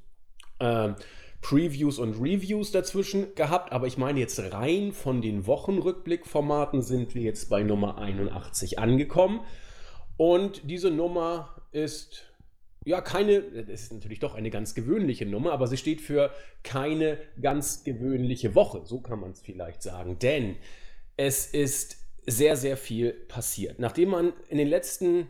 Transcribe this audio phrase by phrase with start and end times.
[0.57, 0.93] Äh,
[1.41, 7.23] Previews und Reviews dazwischen gehabt, aber ich meine jetzt rein von den Wochenrückblickformaten sind wir
[7.23, 9.41] jetzt bei Nummer 81 angekommen.
[10.17, 12.31] Und diese Nummer ist
[12.85, 16.31] ja keine, es ist natürlich doch eine ganz gewöhnliche Nummer, aber sie steht für
[16.63, 20.19] keine ganz gewöhnliche Woche, so kann man es vielleicht sagen.
[20.19, 20.57] Denn
[21.17, 23.79] es ist sehr, sehr viel passiert.
[23.79, 25.29] Nachdem man in den letzten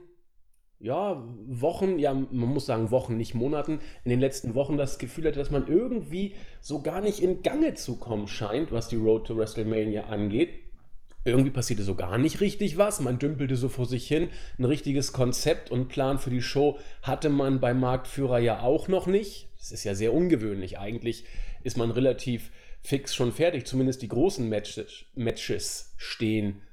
[0.82, 5.28] ja, Wochen, ja, man muss sagen Wochen, nicht Monaten, in den letzten Wochen das Gefühl
[5.28, 9.28] hatte, dass man irgendwie so gar nicht in Gange zu kommen scheint, was die Road
[9.28, 10.50] to WrestleMania angeht.
[11.24, 14.30] Irgendwie passierte so gar nicht richtig was, man dümpelte so vor sich hin.
[14.58, 19.06] Ein richtiges Konzept und Plan für die Show hatte man beim Marktführer ja auch noch
[19.06, 19.50] nicht.
[19.60, 20.80] Das ist ja sehr ungewöhnlich.
[20.80, 21.26] Eigentlich
[21.64, 26.64] ist man relativ fix schon fertig, zumindest die großen Matches, Matches stehen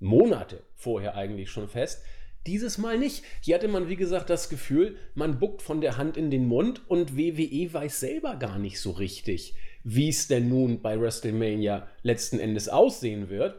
[0.00, 2.02] Monate vorher eigentlich schon fest.
[2.46, 3.22] Dieses Mal nicht.
[3.40, 6.82] Hier hatte man, wie gesagt, das Gefühl, man buckt von der Hand in den Mund
[6.88, 9.54] und WWE weiß selber gar nicht so richtig,
[9.84, 13.54] wie es denn nun bei WrestleMania letzten Endes aussehen wird.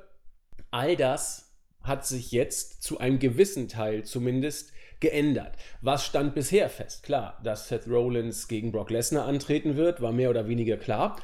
[0.72, 5.56] All das hat sich jetzt zu einem gewissen Teil zumindest geändert.
[5.82, 7.04] Was stand bisher fest?
[7.04, 11.18] Klar, dass Seth Rollins gegen Brock Lesnar antreten wird, war mehr oder weniger klar.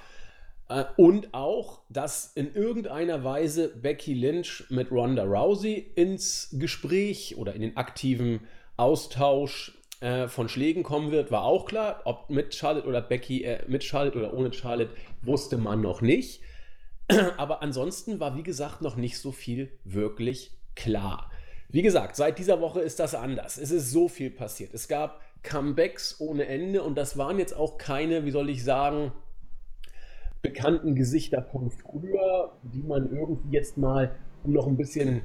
[0.70, 7.54] Äh, und auch, dass in irgendeiner Weise Becky Lynch mit Ronda Rousey ins Gespräch oder
[7.54, 8.42] in den aktiven
[8.78, 12.02] Austausch äh, von Schlägen kommen wird, war auch klar.
[12.06, 16.42] Ob mit Charlotte oder Becky, äh, mit Charlotte oder ohne Charlotte, wusste man noch nicht.
[17.38, 21.32] Aber ansonsten war, wie gesagt, noch nicht so viel wirklich klar.
[21.68, 23.58] Wie gesagt, seit dieser Woche ist das anders.
[23.58, 24.74] Es ist so viel passiert.
[24.74, 29.12] Es gab Comebacks ohne Ende und das waren jetzt auch keine, wie soll ich sagen,
[30.42, 35.22] bekannten Gesichter von früher, die man irgendwie jetzt mal, um noch ein bisschen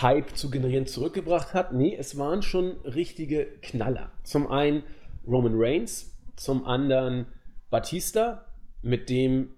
[0.00, 1.72] Hype zu generieren, zurückgebracht hat.
[1.72, 4.10] Nee, es waren schon richtige Knaller.
[4.24, 4.82] Zum einen
[5.26, 7.26] Roman Reigns, zum anderen
[7.70, 8.46] Batista,
[8.82, 9.50] mit dem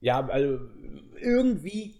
[0.00, 0.58] ja also
[1.20, 1.94] irgendwie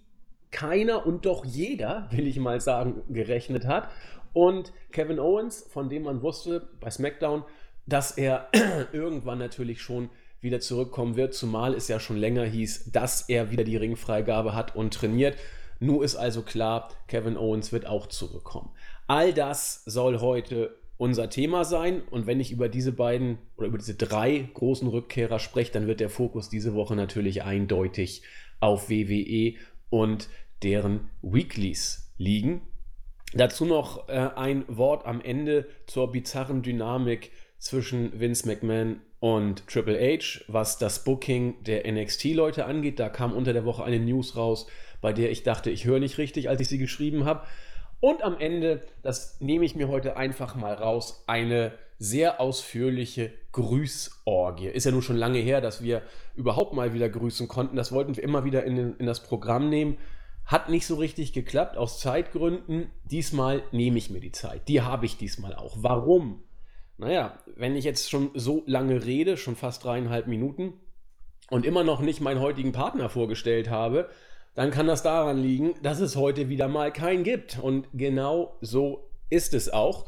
[0.51, 3.89] keiner und doch jeder, will ich mal sagen, gerechnet hat.
[4.33, 7.45] Und Kevin Owens, von dem man wusste bei SmackDown,
[7.87, 8.49] dass er
[8.93, 10.11] irgendwann natürlich schon
[10.43, 14.77] wieder zurückkommen wird, zumal es ja schon länger hieß, dass er wieder die Ringfreigabe hat
[14.77, 15.37] und trainiert.
[15.81, 18.71] Nun ist also klar, Kevin Owens wird auch zurückkommen.
[19.07, 23.79] All das soll heute unser Thema sein und wenn ich über diese beiden oder über
[23.79, 28.23] diese drei großen Rückkehrer spreche, dann wird der Fokus diese Woche natürlich eindeutig
[28.61, 29.55] auf WWE
[29.91, 30.29] und
[30.63, 32.63] deren Weeklies liegen.
[33.35, 39.97] Dazu noch äh, ein Wort am Ende zur bizarren Dynamik zwischen Vince McMahon und Triple
[39.97, 44.67] H, was das Booking der NXT-Leute angeht, da kam unter der Woche eine News raus,
[45.01, 47.47] bei der ich dachte, ich höre nicht richtig, als ich sie geschrieben habe.
[48.01, 54.67] Und am Ende, das nehme ich mir heute einfach mal raus, eine sehr ausführliche Grüßorgie.
[54.67, 56.03] Ist ja nun schon lange her, dass wir
[56.35, 57.77] überhaupt mal wieder grüßen konnten.
[57.77, 59.99] Das wollten wir immer wieder in, in das Programm nehmen.
[60.47, 62.91] Hat nicht so richtig geklappt aus Zeitgründen.
[63.05, 64.67] Diesmal nehme ich mir die Zeit.
[64.67, 65.77] Die habe ich diesmal auch.
[65.79, 66.43] Warum?
[66.99, 70.75] Naja, wenn ich jetzt schon so lange rede, schon fast dreieinhalb Minuten,
[71.53, 74.09] und immer noch nicht meinen heutigen Partner vorgestellt habe,
[74.55, 77.59] dann kann das daran liegen, dass es heute wieder mal keinen gibt.
[77.59, 80.07] Und genau so ist es auch.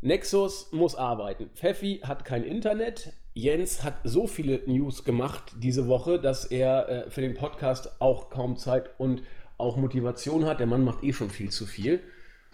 [0.00, 1.50] Nexus muss arbeiten.
[1.54, 3.12] Pfeffi hat kein Internet.
[3.34, 8.30] Jens hat so viele News gemacht diese Woche, dass er äh, für den Podcast auch
[8.30, 9.22] kaum Zeit und
[9.58, 10.60] auch Motivation hat.
[10.60, 12.00] Der Mann macht eh schon viel zu viel.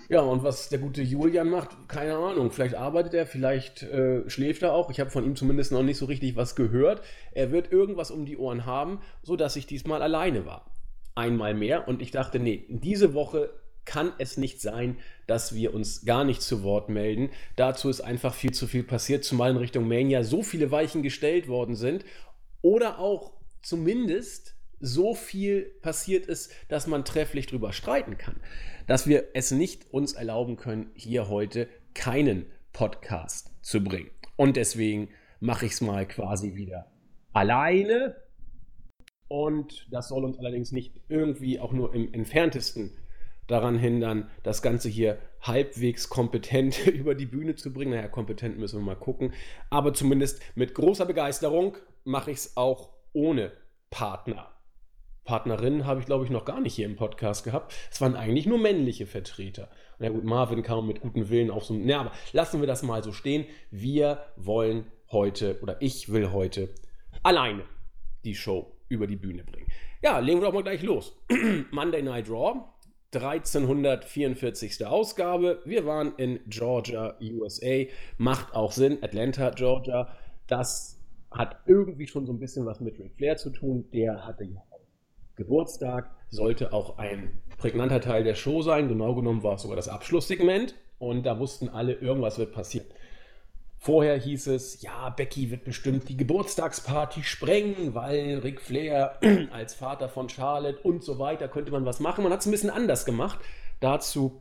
[0.09, 2.51] Ja, und was der gute Julian macht, keine Ahnung.
[2.51, 4.91] Vielleicht arbeitet er, vielleicht äh, schläft er auch.
[4.91, 7.03] Ich habe von ihm zumindest noch nicht so richtig was gehört.
[7.33, 10.71] Er wird irgendwas um die Ohren haben, sodass ich diesmal alleine war.
[11.15, 11.89] Einmal mehr.
[11.89, 13.51] Und ich dachte, nee, diese Woche
[13.85, 14.97] kann es nicht sein,
[15.27, 17.31] dass wir uns gar nicht zu Wort melden.
[17.57, 21.49] Dazu ist einfach viel zu viel passiert, zumal in Richtung Mania so viele Weichen gestellt
[21.49, 22.05] worden sind.
[22.61, 28.37] Oder auch zumindest so viel passiert ist, dass man trefflich drüber streiten kann
[28.87, 34.11] dass wir es nicht uns erlauben können, hier heute keinen Podcast zu bringen.
[34.37, 35.09] Und deswegen
[35.41, 36.91] mache ich es mal quasi wieder
[37.33, 38.17] alleine.
[39.29, 42.93] Und das soll uns allerdings nicht irgendwie auch nur im entferntesten
[43.47, 47.93] daran hindern, das Ganze hier halbwegs kompetent über die Bühne zu bringen.
[47.93, 49.33] Naja, kompetent müssen wir mal gucken.
[49.71, 53.53] Aber zumindest mit großer Begeisterung mache ich es auch ohne
[53.91, 54.52] Partner.
[55.25, 57.75] Partnerin habe ich, glaube ich, noch gar nicht hier im Podcast gehabt.
[57.91, 59.69] Es waren eigentlich nur männliche Vertreter.
[59.99, 61.75] Na gut, Marvin kam mit gutem Willen auf so.
[61.75, 63.47] Ja, aber lassen wir das mal so stehen.
[63.71, 66.71] Wir wollen heute, oder ich will heute
[67.23, 67.65] alleine
[68.25, 69.69] die Show über die Bühne bringen.
[70.03, 71.17] Ja, legen wir doch mal gleich los.
[71.71, 72.65] Monday Night Raw,
[73.15, 74.85] 1344.
[74.87, 75.61] Ausgabe.
[75.65, 77.85] Wir waren in Georgia, USA.
[78.19, 78.99] Macht auch Sinn.
[79.03, 80.09] Atlanta, Georgia.
[80.47, 80.99] Das
[81.31, 83.89] hat irgendwie schon so ein bisschen was mit Ric Flair zu tun.
[83.93, 84.63] Der hatte ja
[85.43, 88.89] Geburtstag, sollte auch ein prägnanter Teil der Show sein.
[88.89, 90.75] Genau genommen war es sogar das Abschlusssegment.
[90.99, 92.87] Und da wussten alle, irgendwas wird passieren.
[93.79, 99.19] Vorher hieß es, ja, Becky wird bestimmt die Geburtstagsparty sprengen, weil Ric Flair
[99.53, 102.23] als Vater von Charlotte und so weiter könnte man was machen.
[102.23, 103.41] Man hat es ein bisschen anders gemacht.
[103.81, 104.41] Dazu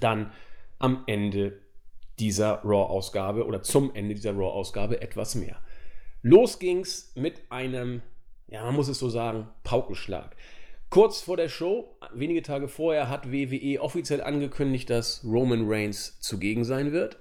[0.00, 0.32] dann
[0.80, 1.60] am Ende
[2.18, 5.56] dieser Raw-Ausgabe oder zum Ende dieser Raw-Ausgabe etwas mehr.
[6.22, 8.02] Los ging's mit einem,
[8.50, 10.36] ja, man muss es so sagen, Paukenschlag.
[10.90, 16.64] Kurz vor der Show, wenige Tage vorher, hat WWE offiziell angekündigt, dass Roman Reigns zugegen
[16.64, 17.16] sein wird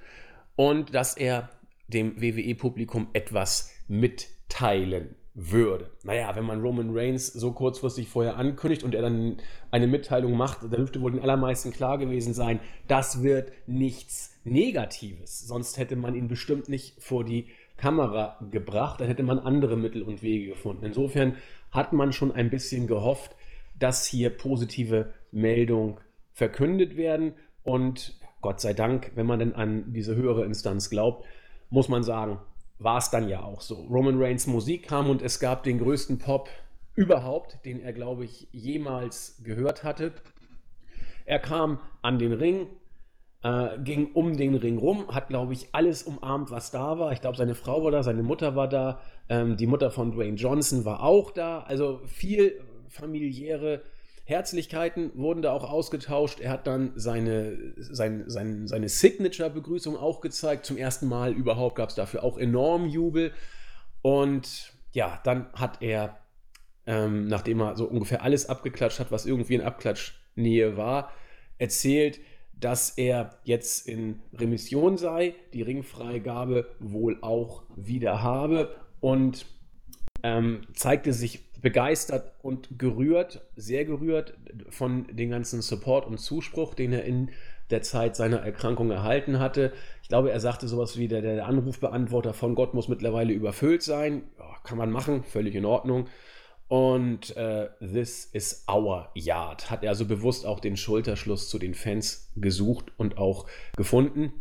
[0.55, 1.49] und dass er
[1.87, 5.91] dem WWE-Publikum etwas mitteilen würde.
[6.03, 9.37] Naja, wenn man Roman Reigns so kurzfristig vorher ankündigt und er dann
[9.71, 15.47] eine Mitteilung macht, dann dürfte wohl den allermeisten klar gewesen sein, das wird nichts Negatives.
[15.47, 17.47] Sonst hätte man ihn bestimmt nicht vor die
[17.79, 20.85] Kamera gebracht, dann hätte man andere Mittel und Wege gefunden.
[20.85, 21.35] Insofern
[21.71, 23.35] hat man schon ein bisschen gehofft,
[23.77, 25.97] dass hier positive Meldungen
[26.33, 27.33] verkündet werden
[27.63, 31.25] und Gott sei Dank, wenn man denn an diese höhere Instanz glaubt,
[31.69, 32.39] muss man sagen,
[32.77, 33.75] war es dann ja auch so.
[33.89, 36.49] Roman Reigns Musik kam und es gab den größten Pop
[36.95, 40.13] überhaupt, den er, glaube ich, jemals gehört hatte.
[41.25, 42.67] Er kam an den Ring,
[43.44, 47.12] äh, ging um den Ring rum, hat, glaube ich, alles umarmt, was da war.
[47.13, 49.00] Ich glaube, seine Frau war da, seine Mutter war da,
[49.30, 51.62] ähm, die Mutter von Dwayne Johnson war auch da.
[51.62, 52.59] Also viel
[52.89, 53.81] familiäre
[54.25, 56.39] Herzlichkeiten wurden da auch ausgetauscht.
[56.39, 60.65] Er hat dann seine, sein, sein, seine Signature-Begrüßung auch gezeigt.
[60.65, 63.31] Zum ersten Mal überhaupt gab es dafür auch enorm Jubel.
[64.01, 66.19] Und ja, dann hat er,
[66.85, 71.12] ähm, nachdem er so ungefähr alles abgeklatscht hat, was irgendwie in Abklatschnähe war,
[71.57, 72.19] erzählt,
[72.59, 79.45] dass er jetzt in Remission sei, die Ringfreigabe wohl auch wieder habe und
[80.23, 84.38] ähm, zeigte sich begeistert und gerührt, sehr gerührt
[84.69, 87.31] von dem ganzen Support und Zuspruch, den er in
[87.69, 89.73] der Zeit seiner Erkrankung erhalten hatte.
[90.01, 94.23] Ich glaube, er sagte sowas wie, der, der Anrufbeantworter von Gott muss mittlerweile überfüllt sein.
[94.39, 96.07] Ja, kann man machen, völlig in Ordnung.
[96.69, 99.69] Und äh, This is our yard.
[99.69, 104.31] Hat er also bewusst auch den Schulterschluss zu den Fans gesucht und auch gefunden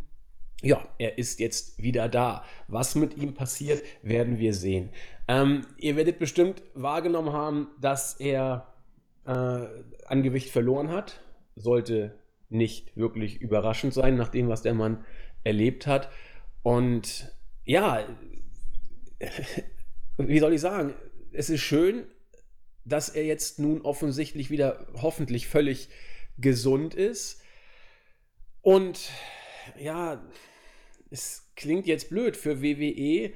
[0.61, 2.43] ja, er ist jetzt wieder da.
[2.67, 4.89] Was mit ihm passiert, werden wir sehen.
[5.27, 8.67] Ähm, ihr werdet bestimmt wahrgenommen haben, dass er
[9.25, 11.21] äh, an Gewicht verloren hat.
[11.55, 15.05] Sollte nicht wirklich überraschend sein, nach dem, was der Mann
[15.43, 16.09] erlebt hat.
[16.63, 17.31] Und
[17.63, 18.05] ja,
[20.17, 20.93] wie soll ich sagen,
[21.31, 22.05] es ist schön,
[22.89, 25.89] dass er jetzt nun offensichtlich wieder hoffentlich völlig
[26.37, 27.41] gesund ist.
[28.61, 29.09] Und
[29.79, 30.21] ja,
[31.09, 33.31] es klingt jetzt blöd, für WWE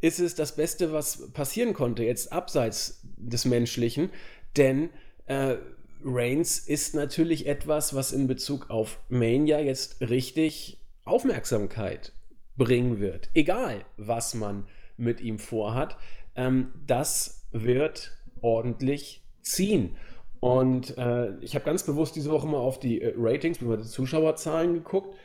[0.00, 4.10] ist es das Beste, was passieren konnte, jetzt abseits des Menschlichen,
[4.56, 4.90] denn
[5.26, 5.56] äh,
[6.04, 12.12] Reigns ist natürlich etwas, was in Bezug auf Mania jetzt richtig Aufmerksamkeit
[12.56, 13.30] bringen wird.
[13.34, 15.96] Egal, was man mit ihm vorhat,
[16.34, 19.96] ähm, das wird ordentlich ziehen.
[20.42, 24.74] Und äh, ich habe ganz bewusst diese Woche mal auf die äh, Ratings, die Zuschauerzahlen
[24.74, 25.16] geguckt.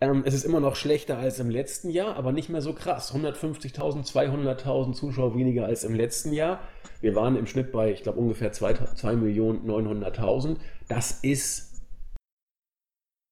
[0.00, 3.14] Ähm, es ist immer noch schlechter als im letzten Jahr, aber nicht mehr so krass.
[3.14, 6.60] 150.000, 200.000 Zuschauer weniger als im letzten Jahr.
[7.00, 10.56] Wir waren im Schnitt bei, ich glaube, ungefähr 2.900.000.
[10.88, 11.82] Das ist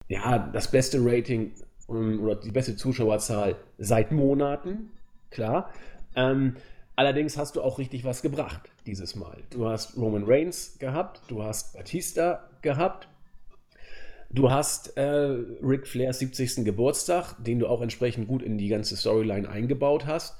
[0.07, 1.53] ja das beste Rating
[1.87, 4.91] um, oder die beste Zuschauerzahl seit Monaten,
[5.31, 5.71] klar.
[6.15, 6.57] Ähm,
[6.95, 9.37] allerdings hast du auch richtig was gebracht dieses Mal.
[9.49, 13.07] Du hast Roman Reigns gehabt, du hast Batista gehabt,
[14.33, 15.03] Du hast äh,
[15.61, 16.63] Ric Flairs 70.
[16.63, 20.37] Geburtstag, den du auch entsprechend gut in die ganze Storyline eingebaut hast.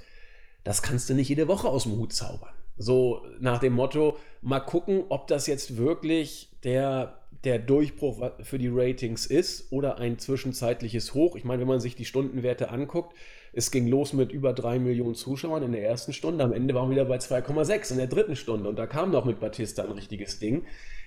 [0.63, 2.53] Das kannst du nicht jede Woche aus dem Hut zaubern.
[2.77, 8.69] So nach dem Motto, mal gucken, ob das jetzt wirklich der, der Durchbruch für die
[8.71, 11.35] Ratings ist oder ein zwischenzeitliches Hoch.
[11.35, 13.13] Ich meine, wenn man sich die Stundenwerte anguckt,
[13.53, 16.43] es ging los mit über drei Millionen Zuschauern in der ersten Stunde.
[16.43, 18.69] Am Ende waren wir wieder bei 2,6 in der dritten Stunde.
[18.69, 20.63] Und da kam noch mit Batista ein richtiges Ding.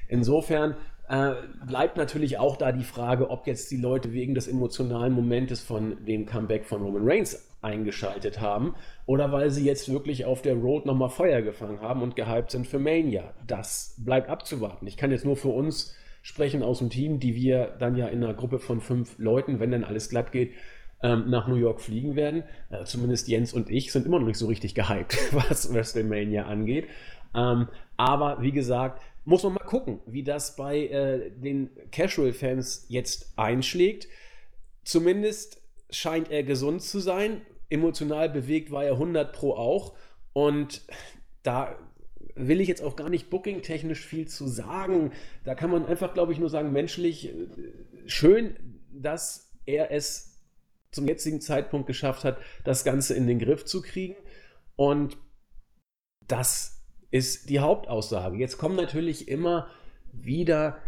[0.08, 0.76] Insofern
[1.08, 1.32] äh,
[1.66, 6.04] bleibt natürlich auch da die Frage, ob jetzt die Leute wegen des emotionalen Momentes von
[6.04, 8.74] dem Comeback von Roman Reigns eingeschaltet haben
[9.06, 12.66] oder weil sie jetzt wirklich auf der Road nochmal Feuer gefangen haben und gehypt sind
[12.66, 13.32] für Mania.
[13.46, 14.86] Das bleibt abzuwarten.
[14.86, 18.22] Ich kann jetzt nur für uns sprechen aus dem Team, die wir dann ja in
[18.22, 20.52] einer Gruppe von fünf Leuten, wenn dann alles glatt geht,
[21.04, 22.42] ähm, nach New York fliegen werden.
[22.70, 26.88] Äh, zumindest Jens und ich sind immer noch nicht so richtig gehypt, was WrestleMania angeht.
[27.34, 27.68] Ähm,
[27.98, 34.08] aber wie gesagt, muss man mal gucken, wie das bei äh, den Casual-Fans jetzt einschlägt.
[34.82, 37.42] Zumindest scheint er gesund zu sein.
[37.68, 39.94] Emotional bewegt war er 100 Pro auch.
[40.32, 40.82] Und
[41.42, 41.76] da
[42.34, 45.12] will ich jetzt auch gar nicht booking-technisch viel zu sagen.
[45.44, 47.32] Da kann man einfach, glaube ich, nur sagen, menschlich äh,
[48.06, 48.56] schön,
[48.90, 50.33] dass er es
[50.94, 54.16] zum jetzigen Zeitpunkt geschafft hat, das Ganze in den Griff zu kriegen.
[54.76, 55.16] Und
[56.26, 58.36] das ist die Hauptaussage.
[58.36, 59.68] Jetzt kommen natürlich immer
[60.12, 60.78] wieder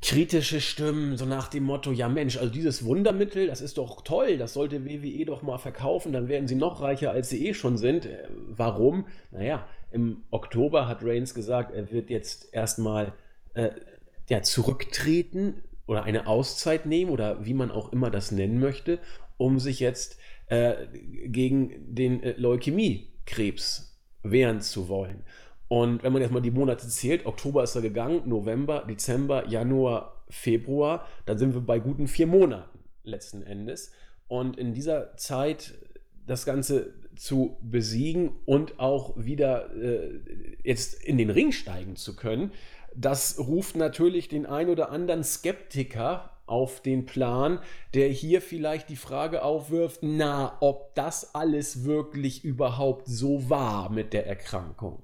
[0.00, 4.36] kritische Stimmen, so nach dem Motto, ja Mensch, also dieses Wundermittel, das ist doch toll,
[4.36, 7.78] das sollte WWE doch mal verkaufen, dann werden sie noch reicher, als sie eh schon
[7.78, 8.06] sind.
[8.06, 9.06] Äh, warum?
[9.30, 13.12] Naja, im Oktober hat Reigns gesagt, er wird jetzt erstmal
[13.54, 13.70] äh,
[14.28, 18.98] ja, zurücktreten oder eine Auszeit nehmen oder wie man auch immer das nennen möchte,
[19.36, 20.86] um sich jetzt äh,
[21.26, 25.24] gegen den äh, Leukämiekrebs wehren zu wollen.
[25.68, 30.24] Und wenn man jetzt mal die Monate zählt, Oktober ist er gegangen, November, Dezember, Januar,
[30.28, 33.90] Februar, dann sind wir bei guten vier Monaten letzten Endes.
[34.28, 35.74] Und in dieser Zeit
[36.26, 40.20] das Ganze zu besiegen und auch wieder äh,
[40.62, 42.52] jetzt in den Ring steigen zu können,
[42.96, 47.60] das ruft natürlich den ein oder anderen Skeptiker auf den Plan,
[47.94, 54.12] der hier vielleicht die Frage aufwirft, na, ob das alles wirklich überhaupt so war mit
[54.12, 55.02] der Erkrankung.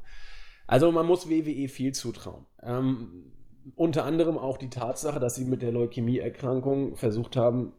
[0.66, 2.44] Also man muss WWE viel zutrauen.
[2.62, 3.32] Ähm,
[3.76, 7.72] unter anderem auch die Tatsache, dass sie mit der Leukämieerkrankung versucht haben,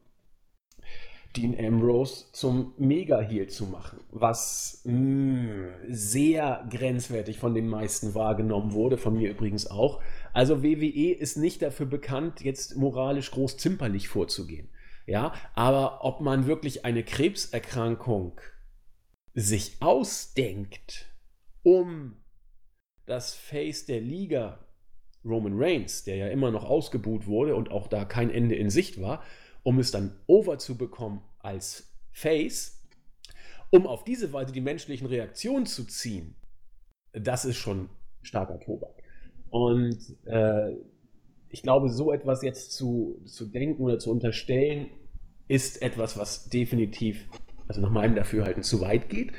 [1.35, 8.73] Dean Ambrose zum Mega-Heel zu machen, was mh, mm, sehr grenzwertig von den meisten wahrgenommen
[8.73, 10.01] wurde, von mir übrigens auch.
[10.33, 14.69] Also WWE ist nicht dafür bekannt, jetzt moralisch groß zimperlich vorzugehen.
[15.05, 18.39] Ja, aber ob man wirklich eine Krebserkrankung
[19.33, 21.09] sich ausdenkt,
[21.63, 22.17] um
[23.05, 24.65] das Face der Liga,
[25.25, 29.01] Roman Reigns, der ja immer noch ausgebuht wurde und auch da kein Ende in Sicht
[29.01, 29.23] war,
[29.63, 32.81] um es dann over zu bekommen als Face,
[33.71, 36.35] um auf diese Weise die menschlichen Reaktionen zu ziehen,
[37.13, 37.89] das ist schon
[38.21, 39.03] starker Tobak.
[39.49, 40.75] Und äh,
[41.49, 44.89] ich glaube, so etwas jetzt zu, zu denken oder zu unterstellen,
[45.47, 47.25] ist etwas, was definitiv,
[47.67, 49.31] also nach meinem Dafürhalten, zu weit geht.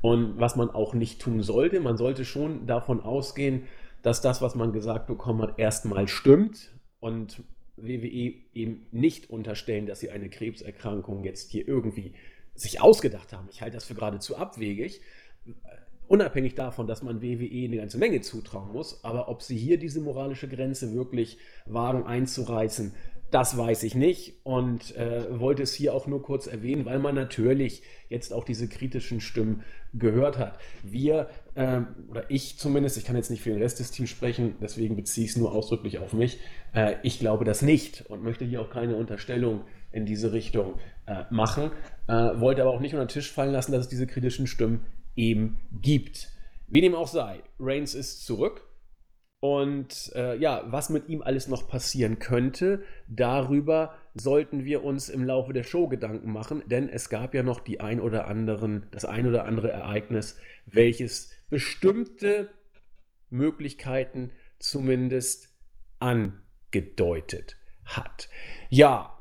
[0.00, 3.68] Und was man auch nicht tun sollte, man sollte schon davon ausgehen,
[4.02, 7.44] dass das, was man gesagt bekommen hat, erstmal stimmt und
[7.76, 12.12] WWE eben nicht unterstellen, dass sie eine Krebserkrankung jetzt hier irgendwie
[12.54, 13.48] sich ausgedacht haben.
[13.50, 15.00] Ich halte das für geradezu abwegig.
[16.08, 20.00] Unabhängig davon, dass man WWE eine ganze Menge zutrauen muss, aber ob sie hier diese
[20.00, 22.92] moralische Grenze wirklich wagen einzureißen,
[23.32, 27.14] das weiß ich nicht und äh, wollte es hier auch nur kurz erwähnen, weil man
[27.14, 29.64] natürlich jetzt auch diese kritischen Stimmen
[29.94, 30.58] gehört hat.
[30.82, 34.56] Wir, äh, oder ich zumindest, ich kann jetzt nicht für den Rest des Teams sprechen,
[34.60, 36.38] deswegen beziehe ich es nur ausdrücklich auf mich.
[36.74, 41.24] Äh, ich glaube das nicht und möchte hier auch keine Unterstellung in diese Richtung äh,
[41.30, 41.70] machen.
[42.08, 44.86] Äh, wollte aber auch nicht unter den Tisch fallen lassen, dass es diese kritischen Stimmen
[45.14, 46.30] eben gibt.
[46.68, 48.66] Wie dem auch sei, Reigns ist zurück
[49.44, 55.24] und äh, ja, was mit ihm alles noch passieren könnte, darüber sollten wir uns im
[55.24, 59.04] Laufe der Show Gedanken machen, denn es gab ja noch die ein oder anderen, das
[59.04, 62.48] ein oder andere Ereignis, welches bestimmte
[63.28, 65.50] Möglichkeiten zumindest
[65.98, 68.30] angedeutet hat.
[68.70, 69.18] Ja,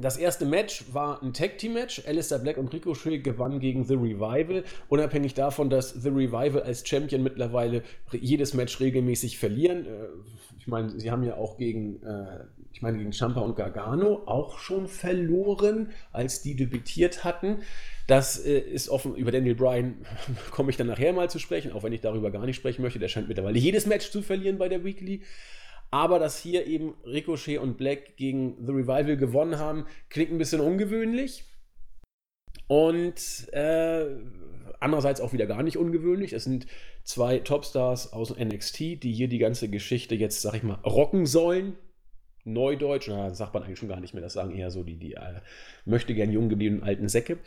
[0.00, 2.06] das erste Match war ein Tag Team Match.
[2.06, 4.62] Alistair Black und Ricochet gewannen gegen The Revival.
[4.88, 7.82] Unabhängig davon, dass The Revival als Champion mittlerweile
[8.12, 9.86] jedes Match regelmäßig verlieren.
[9.86, 10.06] Äh,
[10.60, 12.44] ich meine, sie haben ja auch gegen, äh,
[12.76, 17.60] ich meine, gegen Champa und Gargano auch schon verloren, als die debütiert hatten.
[18.06, 19.16] Das äh, ist offen.
[19.16, 20.04] Über Daniel Bryan
[20.50, 22.98] komme ich dann nachher mal zu sprechen, auch wenn ich darüber gar nicht sprechen möchte.
[22.98, 25.22] Der scheint mittlerweile jedes Match zu verlieren bei der Weekly.
[25.90, 30.60] Aber dass hier eben Ricochet und Black gegen The Revival gewonnen haben, klingt ein bisschen
[30.60, 31.44] ungewöhnlich.
[32.68, 34.04] Und äh,
[34.80, 36.34] andererseits auch wieder gar nicht ungewöhnlich.
[36.34, 36.66] Es sind
[37.04, 41.78] zwei Topstars aus NXT, die hier die ganze Geschichte jetzt, sag ich mal, rocken sollen.
[42.46, 45.14] Neudeutsch, na, sagt man eigentlich schon gar nicht mehr, das sagen eher so die, die
[45.14, 45.40] äh,
[45.84, 47.38] möchte gern jung gebliebenen alten Säcke.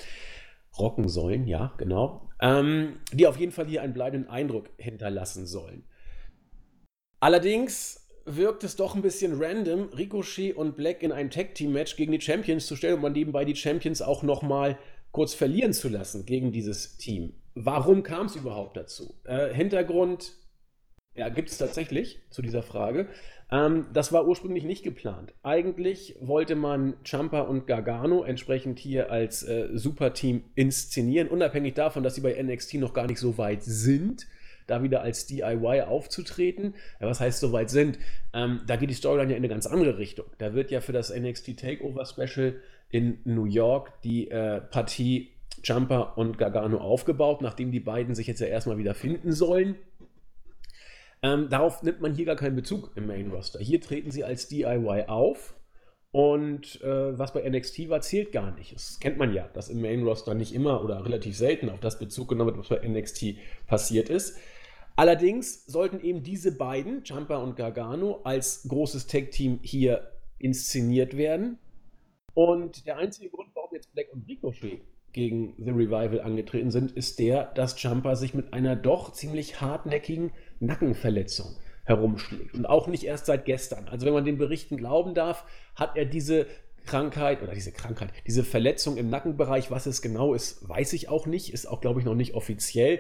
[0.78, 2.30] Rocken sollen, ja, genau.
[2.42, 5.84] Ähm, die auf jeden Fall hier einen bleibenden Eindruck hinterlassen sollen.
[7.20, 12.22] Allerdings wirkt es doch ein bisschen random, Ricochet und Black in ein Tag-Team-Match gegen die
[12.22, 14.78] Champions zu stellen und man nebenbei die Champions auch nochmal
[15.12, 17.34] kurz verlieren zu lassen gegen dieses Team.
[17.56, 19.16] Warum kam es überhaupt dazu?
[19.26, 20.34] Äh, Hintergrund,
[21.16, 23.10] ja, gibt es tatsächlich zu dieser Frage.
[23.52, 25.34] Ähm, das war ursprünglich nicht geplant.
[25.44, 32.16] Eigentlich wollte man Champa und Gargano entsprechend hier als äh, Superteam inszenieren, unabhängig davon, dass
[32.16, 34.28] sie bei NXT noch gar nicht so weit sind,
[34.68, 36.76] da wieder als DIY aufzutreten.
[37.00, 37.98] Ja, was heißt so weit sind?
[38.34, 40.28] Ähm, da geht die Storyline ja in eine ganz andere Richtung.
[40.38, 42.56] Da wird ja für das NXT Takeover Special
[42.92, 45.32] in New York die äh, Partie
[45.64, 49.76] Jumper und Gargano aufgebaut, nachdem die beiden sich jetzt ja erstmal wieder finden sollen.
[51.22, 53.60] Ähm, darauf nimmt man hier gar keinen Bezug im Main Roster.
[53.60, 55.56] Hier treten sie als DIY auf
[56.12, 58.74] und äh, was bei NXT war, zählt gar nicht.
[58.74, 62.00] Das kennt man ja, dass im Main Roster nicht immer oder relativ selten auf das
[62.00, 63.36] Bezug genommen wird, was bei NXT
[63.68, 64.38] passiert ist.
[64.96, 71.60] Allerdings sollten eben diese beiden, Jumper und Gargano, als großes Tag-Team hier inszeniert werden.
[72.34, 74.82] Und der einzige Grund, warum jetzt Black und Ricochet
[75.14, 80.32] gegen The Revival angetreten sind, ist der, dass Jumper sich mit einer doch ziemlich hartnäckigen
[80.60, 82.54] Nackenverletzung herumschlägt.
[82.54, 83.88] Und auch nicht erst seit gestern.
[83.88, 86.46] Also wenn man den Berichten glauben darf, hat er diese
[86.86, 91.26] Krankheit oder diese Krankheit, diese Verletzung im Nackenbereich, was es genau ist, weiß ich auch
[91.26, 93.00] nicht, ist auch, glaube ich, noch nicht offiziell.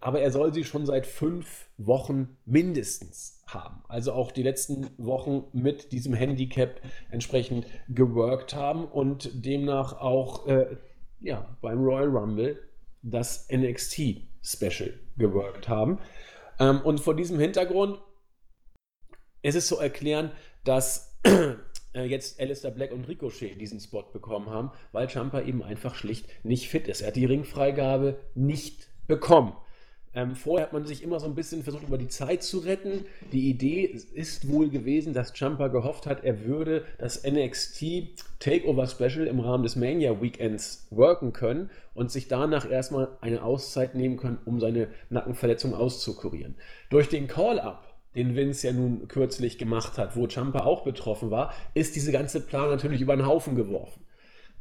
[0.00, 3.84] Aber er soll sie schon seit fünf Wochen mindestens haben.
[3.88, 6.80] Also auch die letzten Wochen mit diesem Handicap
[7.10, 10.76] entsprechend geworkt haben und demnach auch äh,
[11.20, 12.58] ja, beim Royal Rumble
[13.02, 15.98] das NXT Special geworkt haben.
[16.62, 18.00] Ähm, und vor diesem Hintergrund
[19.42, 20.30] ist es zu erklären,
[20.64, 21.18] dass
[21.94, 26.28] äh, jetzt Alistair Black und Ricochet diesen Spot bekommen haben, weil Champa eben einfach schlicht
[26.44, 27.00] nicht fit ist.
[27.00, 29.56] Er hat die Ringfreigabe nicht bekommen.
[30.14, 33.06] Ähm, vorher hat man sich immer so ein bisschen versucht, über die Zeit zu retten.
[33.32, 39.26] Die Idee ist wohl gewesen, dass Jumper gehofft hat, er würde das NXT Takeover Special
[39.26, 44.38] im Rahmen des Mania Weekends worken können und sich danach erstmal eine Auszeit nehmen können,
[44.44, 46.56] um seine Nackenverletzung auszukurieren.
[46.90, 51.54] Durch den Call-Up den Vince ja nun kürzlich gemacht hat, wo Champa auch betroffen war,
[51.72, 54.04] ist diese ganze Plan natürlich über den Haufen geworfen.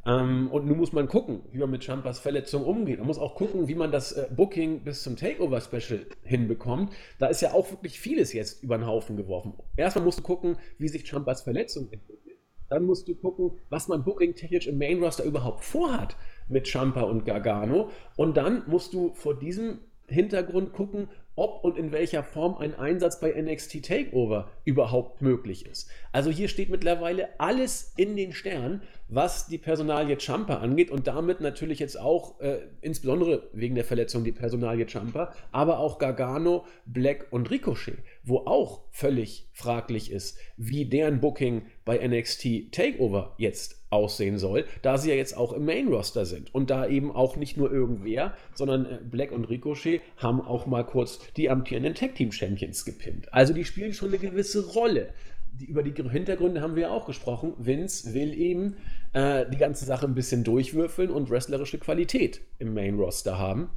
[0.06, 2.98] Ähm, und nun muss man gucken, wie man mit Champas Verletzung umgeht.
[2.98, 6.92] Man muss auch gucken, wie man das äh, Booking bis zum Takeover-Special hinbekommt.
[7.20, 9.54] Da ist ja auch wirklich vieles jetzt über den Haufen geworfen.
[9.78, 12.38] Erstmal musst du gucken, wie sich Champas Verletzung entwickelt.
[12.70, 16.16] Dann musst du gucken, was man booking-technisch im Main-Roster überhaupt vorhat
[16.48, 17.90] mit Champa und Gargano.
[18.16, 23.20] Und dann musst du vor diesem Hintergrund gucken, ob und in welcher Form ein Einsatz
[23.20, 25.90] bei NXT Takeover überhaupt möglich ist.
[26.12, 31.42] Also hier steht mittlerweile alles in den Sternen, was die Personalie Champa angeht und damit
[31.42, 37.28] natürlich jetzt auch äh, insbesondere wegen der Verletzung die Personalie Champa, aber auch Gargano, Black
[37.32, 44.38] und Ricochet, wo auch völlig fraglich ist, wie deren Booking bei NXT Takeover jetzt aussehen
[44.38, 47.58] soll, da sie ja jetzt auch im Main Roster sind und da eben auch nicht
[47.58, 52.32] nur irgendwer, sondern äh, Black und Ricochet haben auch mal kurz die amtierenden Tag Team
[52.32, 53.34] Champions gepinnt.
[53.34, 55.14] Also die spielen schon eine gewisse Rolle.
[55.54, 57.54] Die, über die Hintergründe haben wir ja auch gesprochen.
[57.58, 58.78] Vince will eben
[59.14, 63.70] äh, die ganze Sache ein bisschen durchwürfeln und wrestlerische Qualität im Main Roster haben.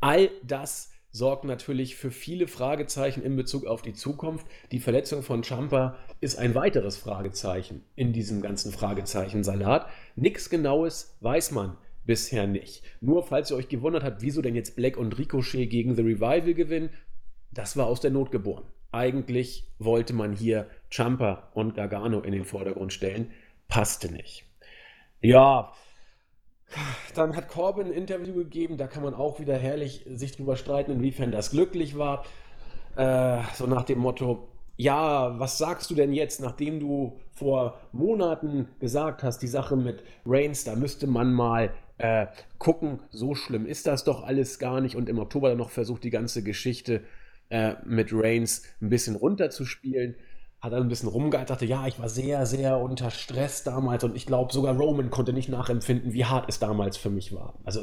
[0.00, 4.46] All das sorgt natürlich für viele Fragezeichen in Bezug auf die Zukunft.
[4.70, 9.88] Die Verletzung von Champa ist ein weiteres Fragezeichen in diesem ganzen Fragezeichen-Salat.
[10.14, 12.82] Nichts Genaues weiß man bisher nicht.
[13.00, 16.54] Nur falls ihr euch gewundert habt, wieso denn jetzt Black und Ricochet gegen The Revival
[16.54, 16.90] gewinnen,
[17.52, 18.64] das war aus der Not geboren.
[18.92, 23.30] Eigentlich wollte man hier Champa und Gargano in den Vordergrund stellen,
[23.68, 24.44] passte nicht.
[25.20, 25.72] Ja,
[27.14, 30.92] dann hat Corbin ein Interview gegeben, da kann man auch wieder herrlich sich drüber streiten,
[30.92, 32.24] inwiefern das glücklich war.
[32.96, 38.68] Äh, so nach dem Motto, ja, was sagst du denn jetzt, nachdem du vor Monaten
[38.78, 42.26] gesagt hast, die Sache mit Reigns, da müsste man mal äh,
[42.58, 44.96] gucken, so schlimm ist das doch alles gar nicht.
[44.96, 47.02] Und im Oktober dann noch versucht, die ganze Geschichte
[47.48, 50.16] äh, mit Reigns ein bisschen runterzuspielen
[50.60, 54.16] hat dann ein bisschen rumgehalten, dachte, ja, ich war sehr, sehr unter Stress damals und
[54.16, 57.54] ich glaube, sogar Roman konnte nicht nachempfinden, wie hart es damals für mich war.
[57.64, 57.82] Also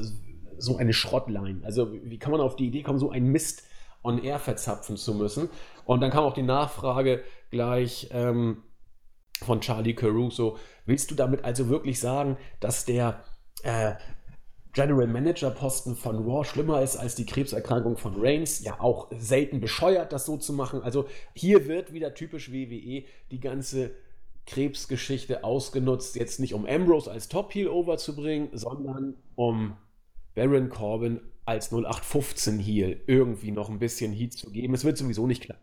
[0.57, 1.61] so eine Schrottline.
[1.63, 3.63] Also wie kann man auf die Idee kommen, so ein Mist
[4.03, 5.49] on air verzapfen zu müssen?
[5.85, 8.63] Und dann kam auch die Nachfrage gleich ähm,
[9.41, 13.23] von Charlie Caruso, willst du damit also wirklich sagen, dass der
[13.63, 13.93] äh,
[14.73, 18.63] General Manager Posten von Raw schlimmer ist als die Krebserkrankung von Reigns.
[18.63, 20.81] Ja, auch selten bescheuert, das so zu machen.
[20.81, 23.91] Also hier wird wieder typisch WWE die ganze
[24.45, 29.77] Krebsgeschichte ausgenutzt, jetzt nicht um Ambrose als Top-Heel overzubringen, sondern um
[30.35, 34.73] Baron Corbin als 0815 Heel irgendwie noch ein bisschen Heat zu geben.
[34.73, 35.57] Es wird sowieso nicht klar.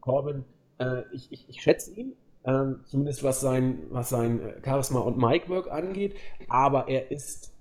[0.00, 0.44] Corbin,
[0.78, 2.12] äh, ich, ich, ich, schätze ihn,
[2.44, 6.14] äh, zumindest was sein, was sein Charisma und Mic-Work angeht,
[6.48, 7.52] aber er ist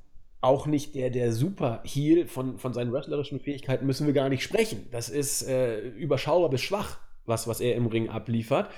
[0.41, 2.27] auch nicht der, der Super-Heel.
[2.27, 4.87] Von, von seinen wrestlerischen Fähigkeiten müssen wir gar nicht sprechen.
[4.91, 8.69] Das ist äh, überschaubar bis schwach, was, was er im Ring abliefert.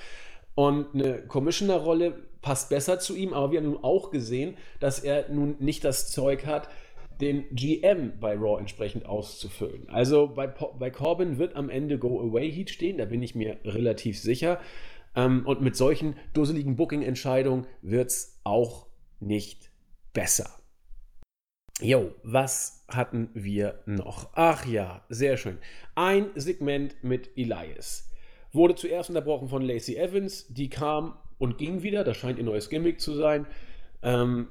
[0.54, 5.28] Und eine Commissioner-Rolle passt besser zu ihm, aber wir haben nun auch gesehen, dass er
[5.28, 6.68] nun nicht das Zeug hat,
[7.20, 9.88] den GM bei Raw entsprechend auszufüllen.
[9.88, 14.60] Also bei, bei Corbin wird am Ende Go-Away-Heat stehen, da bin ich mir relativ sicher.
[15.16, 18.86] Ähm, und mit solchen dusseligen Booking-Entscheidungen wird es auch
[19.20, 19.70] nicht
[20.12, 20.48] besser.
[21.80, 24.30] Jo, was hatten wir noch?
[24.34, 25.58] Ach ja, sehr schön.
[25.94, 28.10] Ein Segment mit Elias.
[28.52, 32.02] Wurde zuerst unterbrochen von Lacey Evans, die kam und ging wieder.
[32.02, 33.46] Das scheint ihr neues Gimmick zu sein.
[34.02, 34.48] Ähm,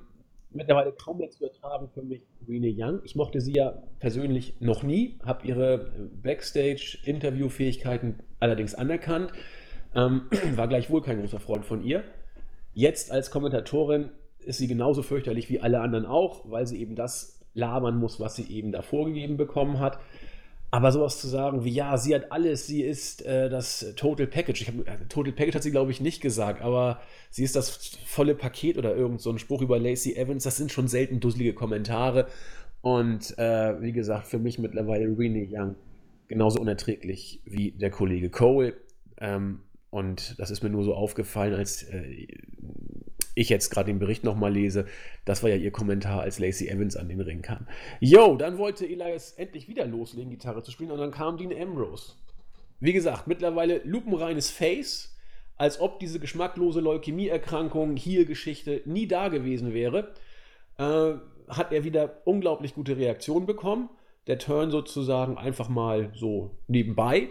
[0.58, 3.00] mittlerweile kaum mehr zu ertragen für mich Rene Young.
[3.04, 5.92] Ich mochte sie ja persönlich noch nie, habe ihre
[6.22, 9.32] Backstage-Interviewfähigkeiten allerdings anerkannt.
[9.96, 10.24] Ähm,
[10.56, 12.04] war gleichwohl kein großer Freund von ihr.
[12.74, 17.46] Jetzt als Kommentatorin ist sie genauso fürchterlich wie alle anderen auch, weil sie eben das
[17.54, 20.00] labern muss, was sie eben da vorgegeben bekommen hat.
[20.70, 24.62] Aber sowas zu sagen wie, ja, sie hat alles, sie ist äh, das Total Package.
[24.62, 27.00] Ich hab, äh, Total Package hat sie, glaube ich, nicht gesagt, aber
[27.30, 30.44] sie ist das volle Paket oder irgend so ein Spruch über Lacey Evans.
[30.44, 32.28] Das sind schon selten dusselige Kommentare.
[32.82, 35.76] Und äh, wie gesagt, für mich mittlerweile Renee Young
[36.28, 38.74] genauso unerträglich wie der Kollege Cole.
[39.20, 42.28] Ähm, und das ist mir nur so aufgefallen, als äh,
[43.38, 44.88] ich jetzt gerade den Bericht nochmal lese.
[45.24, 47.68] Das war ja ihr Kommentar, als Lacey Evans an den Ring kam.
[48.00, 52.14] Yo, dann wollte Elias endlich wieder loslegen, Gitarre zu spielen, und dann kam Dean Ambrose.
[52.80, 55.16] Wie gesagt, mittlerweile lupenreines Face,
[55.56, 60.14] als ob diese geschmacklose Leukämieerkrankung, hier Geschichte nie da gewesen wäre.
[60.80, 61.14] Äh,
[61.48, 63.90] hat er wieder unglaublich gute Reaktionen bekommen.
[64.26, 67.30] Der Turn sozusagen einfach mal so nebenbei.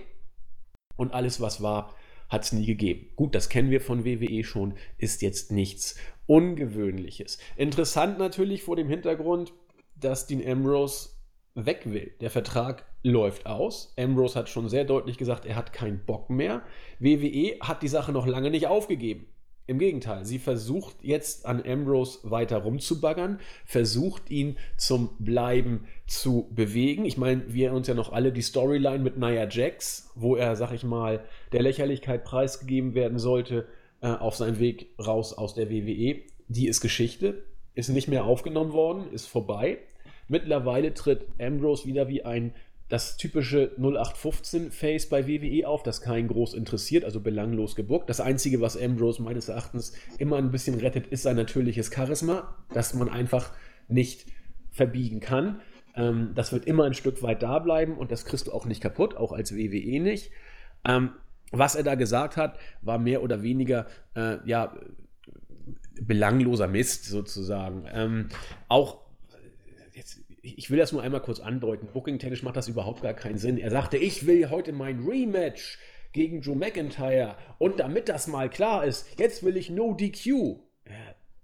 [0.97, 1.93] Und alles, was war,
[2.29, 3.09] hat es nie gegeben.
[3.17, 7.39] Gut, das kennen wir von WWE schon, ist jetzt nichts Ungewöhnliches.
[7.57, 9.53] Interessant natürlich vor dem Hintergrund,
[9.95, 11.11] dass Dean Ambrose
[11.55, 12.13] weg will.
[12.21, 13.95] Der Vertrag läuft aus.
[13.97, 16.63] Ambrose hat schon sehr deutlich gesagt, er hat keinen Bock mehr.
[16.99, 19.27] WWE hat die Sache noch lange nicht aufgegeben.
[19.69, 27.05] Im Gegenteil, sie versucht jetzt an Ambrose weiter rumzubaggern, versucht ihn zum Bleiben zu bewegen.
[27.05, 30.73] Ich meine, wir uns ja noch alle die Storyline mit Nia Jax, wo er, sag
[30.73, 33.67] ich mal, der Lächerlichkeit preisgegeben werden sollte,
[34.01, 36.21] äh, auf seinem Weg raus aus der WWE.
[36.47, 37.43] Die ist Geschichte,
[37.75, 39.79] ist nicht mehr aufgenommen worden, ist vorbei.
[40.29, 42.55] Mittlerweile tritt Ambrose wieder wie ein
[42.89, 48.09] das typische 0815-Face bei WWE auf, das keinen groß interessiert, also belanglos gebuckt.
[48.09, 52.95] Das Einzige, was Ambrose meines Erachtens immer ein bisschen rettet, ist sein natürliches Charisma, das
[52.95, 53.51] man einfach
[53.89, 54.27] nicht
[54.71, 55.61] verbiegen kann.
[55.97, 58.81] Ähm, das wird immer ein Stück weit da bleiben und das kriegst du auch nicht
[58.81, 60.31] kaputt, auch als WWE nicht.
[60.85, 61.11] Ähm,
[61.51, 64.77] was er da gesagt hat, war mehr oder weniger, äh, ja,
[66.01, 67.85] belangloser Mist sozusagen.
[67.93, 68.29] Ähm,
[68.69, 69.06] auch
[70.57, 71.89] ich will das nur einmal kurz andeuten.
[71.93, 73.59] Booking-technisch macht das überhaupt gar keinen Sinn.
[73.59, 75.79] Er sagte, ich will heute mein Rematch
[76.13, 77.37] gegen Joe McIntyre.
[77.59, 80.57] Und damit das mal klar ist, jetzt will ich No DQ.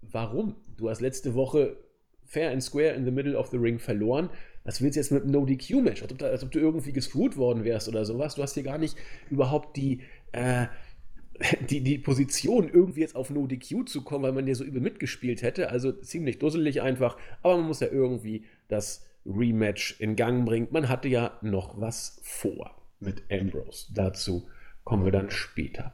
[0.00, 0.56] Warum?
[0.76, 1.76] Du hast letzte Woche
[2.24, 4.30] fair and square in the middle of the ring verloren.
[4.64, 6.02] Was willst du jetzt mit einem No DQ Match?
[6.02, 8.36] Als ob, als ob du irgendwie gescrewt worden wärst oder sowas.
[8.36, 8.96] Du hast hier gar nicht
[9.28, 10.00] überhaupt die,
[10.32, 10.66] äh,
[11.70, 14.80] die, die Position, irgendwie jetzt auf No DQ zu kommen, weil man dir so übel
[14.80, 15.70] mitgespielt hätte.
[15.70, 17.18] Also ziemlich dusselig einfach.
[17.42, 20.68] Aber man muss ja irgendwie das Rematch in Gang bringen.
[20.70, 23.92] Man hatte ja noch was vor mit Ambrose.
[23.94, 24.48] Dazu
[24.84, 25.92] kommen wir dann später.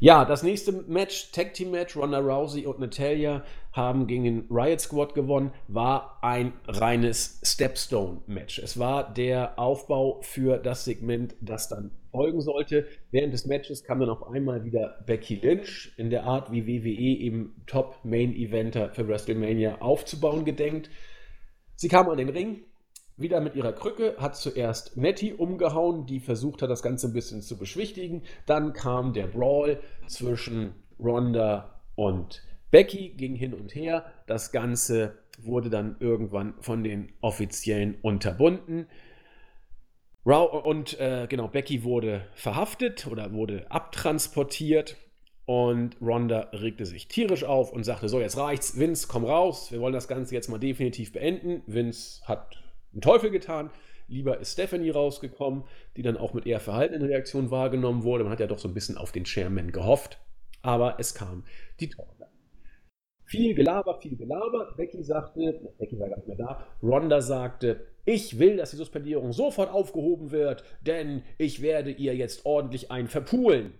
[0.00, 4.80] Ja, das nächste Match, Tag Team Match, Ronda Rousey und Natalia haben gegen den Riot
[4.80, 8.58] Squad gewonnen, war ein reines Stepstone Match.
[8.58, 12.86] Es war der Aufbau für das Segment, das dann folgen sollte.
[13.10, 17.20] Während des Matches kam dann auf einmal wieder Becky Lynch in der Art, wie WWE
[17.20, 20.90] eben Top Main Eventer für WrestleMania aufzubauen gedenkt.
[21.76, 22.64] Sie kam an den Ring,
[23.16, 27.42] wieder mit ihrer Krücke, hat zuerst Nettie umgehauen, die versucht hat, das Ganze ein bisschen
[27.42, 28.22] zu beschwichtigen.
[28.46, 34.04] Dann kam der Brawl zwischen Ronda und Becky, ging hin und her.
[34.26, 38.88] Das Ganze wurde dann irgendwann von den Offiziellen unterbunden.
[40.24, 44.96] Und äh, genau, Becky wurde verhaftet oder wurde abtransportiert.
[45.46, 48.78] Und Ronda regte sich tierisch auf und sagte: So, jetzt reicht's.
[48.78, 49.70] Vince, komm raus.
[49.70, 51.62] Wir wollen das Ganze jetzt mal definitiv beenden.
[51.66, 52.56] Vince hat
[52.92, 53.70] einen Teufel getan.
[54.08, 55.64] Lieber ist Stephanie rausgekommen,
[55.96, 58.24] die dann auch mit eher verhaltenen Reaktionen wahrgenommen wurde.
[58.24, 60.18] Man hat ja doch so ein bisschen auf den Chairman gehofft.
[60.62, 61.44] Aber es kam
[61.80, 62.30] die Tochter.
[63.26, 64.74] Viel Gelaber, viel Gelaber.
[64.76, 69.32] Becky sagte, Becky war gar nicht mehr da, Ronda sagte, ich will, dass die Suspendierung
[69.32, 73.72] sofort aufgehoben wird, denn ich werde ihr jetzt ordentlich ein verpulen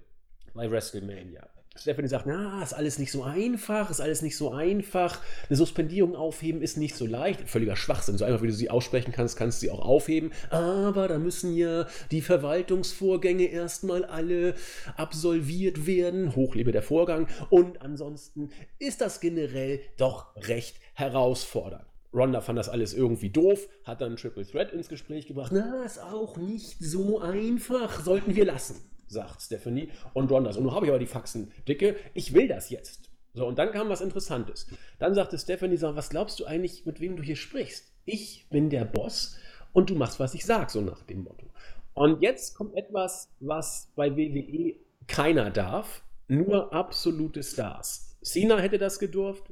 [0.55, 1.47] bei WrestleMania.
[1.77, 5.21] Stephanie sagt, na, ist alles nicht so einfach, ist alles nicht so einfach.
[5.49, 7.49] Eine Suspendierung aufheben ist nicht so leicht.
[7.49, 8.17] Völliger Schwachsinn.
[8.17, 10.31] So einfach, wie du sie aussprechen kannst, kannst du sie auch aufheben.
[10.51, 14.55] Aber da müssen ja die Verwaltungsvorgänge erstmal alle
[14.97, 16.37] absolviert werden.
[16.37, 17.27] Hochlebe der Vorgang.
[17.51, 21.87] Und ansonsten ist das generell doch recht herausfordernd.
[22.13, 25.51] Ronda fand das alles irgendwie doof, hat dann Triple Threat ins Gespräch gebracht.
[25.53, 28.77] Na, ist auch nicht so einfach, sollten wir lassen
[29.15, 29.89] sagt Stephanie.
[30.13, 33.11] Und Ronda so, nun habe ich aber die Faxen dicke, ich will das jetzt.
[33.33, 34.67] So, und dann kam was Interessantes.
[34.99, 37.93] Dann sagte Stephanie, so, was glaubst du eigentlich, mit wem du hier sprichst?
[38.05, 39.37] Ich bin der Boss
[39.73, 41.47] und du machst, was ich sag, so nach dem Motto.
[41.95, 48.17] Und jetzt kommt etwas, was bei WWE keiner darf, nur absolute Stars.
[48.23, 49.45] Cena hätte das gedurft,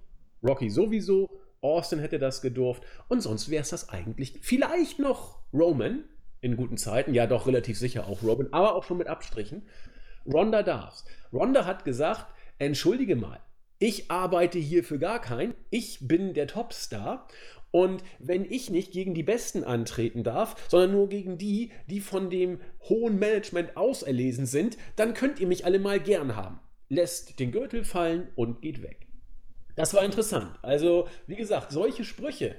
[0.42, 6.05] Rocky sowieso, Austin hätte das gedurft und sonst wäre es das eigentlich vielleicht noch Roman,
[6.42, 9.62] in guten Zeiten, ja doch relativ sicher auch Robin, aber auch schon mit Abstrichen.
[10.26, 11.07] Ronda darf's.
[11.33, 12.26] Ronda hat gesagt,
[12.59, 13.40] entschuldige mal,
[13.78, 17.26] ich arbeite hier für gar keinen, ich bin der Topstar
[17.70, 22.28] und wenn ich nicht gegen die Besten antreten darf, sondern nur gegen die, die von
[22.28, 26.61] dem hohen Management auserlesen sind, dann könnt ihr mich alle mal gern haben.
[26.88, 29.07] Lässt den Gürtel fallen und geht weg.
[29.74, 30.59] Das war interessant.
[30.61, 32.57] Also, wie gesagt, solche Sprüche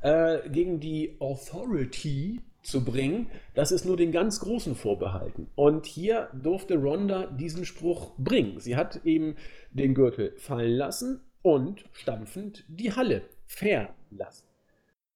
[0.00, 5.48] äh, gegen die Authority zu bringen, das ist nur den ganz Großen vorbehalten.
[5.54, 8.60] Und hier durfte Ronda diesen Spruch bringen.
[8.60, 9.36] Sie hat eben
[9.70, 14.46] den Gürtel fallen lassen und stampfend die Halle verlassen.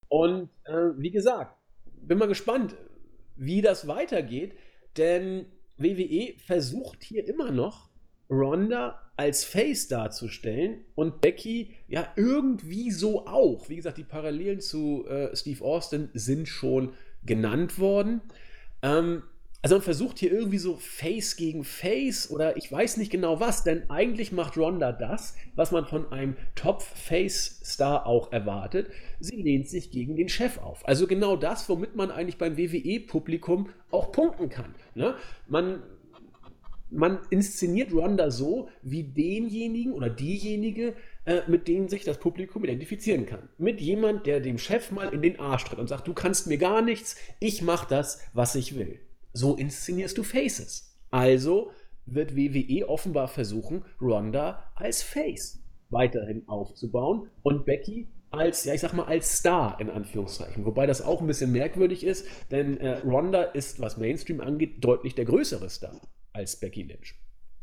[0.09, 1.57] Und äh, wie gesagt,
[2.03, 2.77] bin mal gespannt,
[3.37, 4.55] wie das weitergeht,
[4.97, 5.47] denn
[5.79, 7.91] WWE versucht hier immer noch
[8.31, 13.69] Ronda als Face darzustellen und Becky ja irgendwie so auch.
[13.69, 18.21] Wie gesagt, die Parallelen zu äh, Steve Austin sind schon genannt worden.
[18.83, 19.23] Ähm,
[19.63, 23.63] also man versucht hier irgendwie so Face gegen Face oder ich weiß nicht genau was,
[23.63, 28.91] denn eigentlich macht Ronda das, was man von einem Top-Face-Star auch erwartet.
[29.21, 30.87] Sie lehnt sich gegen den Chef auf.
[30.89, 34.75] Also genau das, womit man eigentlich beim WWE-Publikum auch punkten kann.
[34.97, 35.15] Ne?
[35.47, 35.85] Man
[36.93, 43.27] man inszeniert Ronda so, wie denjenigen oder diejenige, äh, mit denen sich das Publikum identifizieren
[43.27, 43.49] kann.
[43.59, 46.59] Mit jemand, der dem Chef mal in den Arsch tritt und sagt, du kannst mir
[46.59, 49.01] gar nichts, ich mach das, was ich will.
[49.33, 50.99] So inszenierst du Faces.
[51.11, 51.71] Also
[52.05, 58.95] wird WWE offenbar versuchen, Ronda als Face weiterhin aufzubauen und Becky als, ja, ich sag
[58.95, 60.65] mal, als Star in Anführungszeichen.
[60.65, 65.15] Wobei das auch ein bisschen merkwürdig ist, denn äh, Ronda ist, was Mainstream angeht, deutlich
[65.15, 66.01] der größere Star
[66.33, 67.15] als Becky Lynch.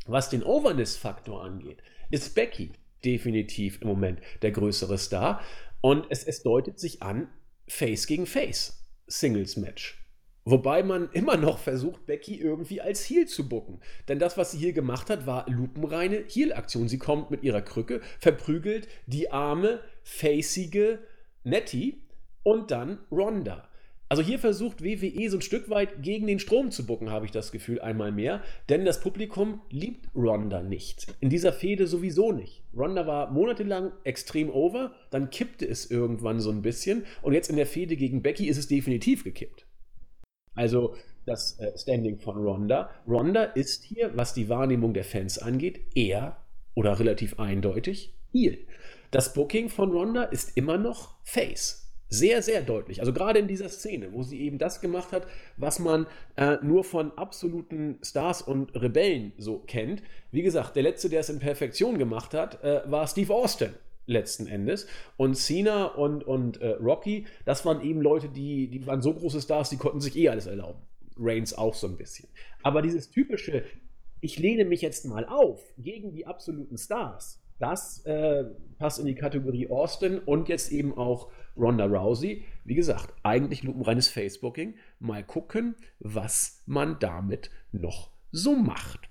[0.06, 2.72] Was den Overness-Faktor angeht, ist Becky
[3.04, 5.42] definitiv im Moment der größere Star.
[5.80, 7.28] Und es, es deutet sich an,
[7.66, 10.00] Face gegen Face, Singles-Match.
[10.44, 13.80] Wobei man immer noch versucht, Becky irgendwie als Heel zu bucken.
[14.08, 16.88] Denn das, was sie hier gemacht hat, war lupenreine Heel-Aktion.
[16.88, 20.98] Sie kommt mit ihrer Krücke, verprügelt die arme, facige
[21.44, 22.02] Nettie
[22.42, 23.69] und dann Ronda.
[24.10, 27.30] Also hier versucht WWE so ein Stück weit gegen den Strom zu bucken, habe ich
[27.30, 28.42] das Gefühl, einmal mehr.
[28.68, 31.06] Denn das Publikum liebt Ronda nicht.
[31.20, 32.64] In dieser Fehde sowieso nicht.
[32.76, 37.56] Ronda war monatelang extrem over, dann kippte es irgendwann so ein bisschen und jetzt in
[37.56, 39.64] der Fehde gegen Becky ist es definitiv gekippt.
[40.56, 42.90] Also das äh, Standing von Ronda.
[43.06, 46.36] Ronda ist hier, was die Wahrnehmung der Fans angeht, eher
[46.74, 48.58] oder relativ eindeutig Heel.
[49.12, 51.79] Das Booking von Ronda ist immer noch Face.
[52.12, 53.00] Sehr, sehr deutlich.
[53.00, 56.82] Also gerade in dieser Szene, wo sie eben das gemacht hat, was man äh, nur
[56.82, 60.02] von absoluten Stars und Rebellen so kennt.
[60.32, 63.70] Wie gesagt, der letzte, der es in Perfektion gemacht hat, äh, war Steve Austin
[64.06, 64.88] letzten Endes.
[65.16, 69.40] Und Cena und, und äh, Rocky, das waren eben Leute, die, die waren so große
[69.40, 70.80] Stars, die konnten sich eh alles erlauben.
[71.16, 72.28] Reigns auch so ein bisschen.
[72.64, 73.62] Aber dieses typische,
[74.20, 78.44] ich lehne mich jetzt mal auf gegen die absoluten Stars, das äh,
[78.78, 82.44] passt in die Kategorie Austin und jetzt eben auch Ronda Rousey.
[82.64, 84.74] Wie gesagt, eigentlich lupenreines Facebooking.
[84.98, 89.08] Mal gucken, was man damit noch so macht.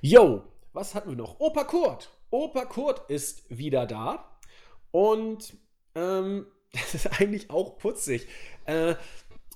[0.00, 1.40] Yo, was hatten wir noch?
[1.40, 2.10] Opa Kurt.
[2.30, 4.38] Opa Kurt ist wieder da.
[4.90, 5.56] Und
[5.94, 8.26] ähm, das ist eigentlich auch putzig.
[8.66, 8.94] Äh,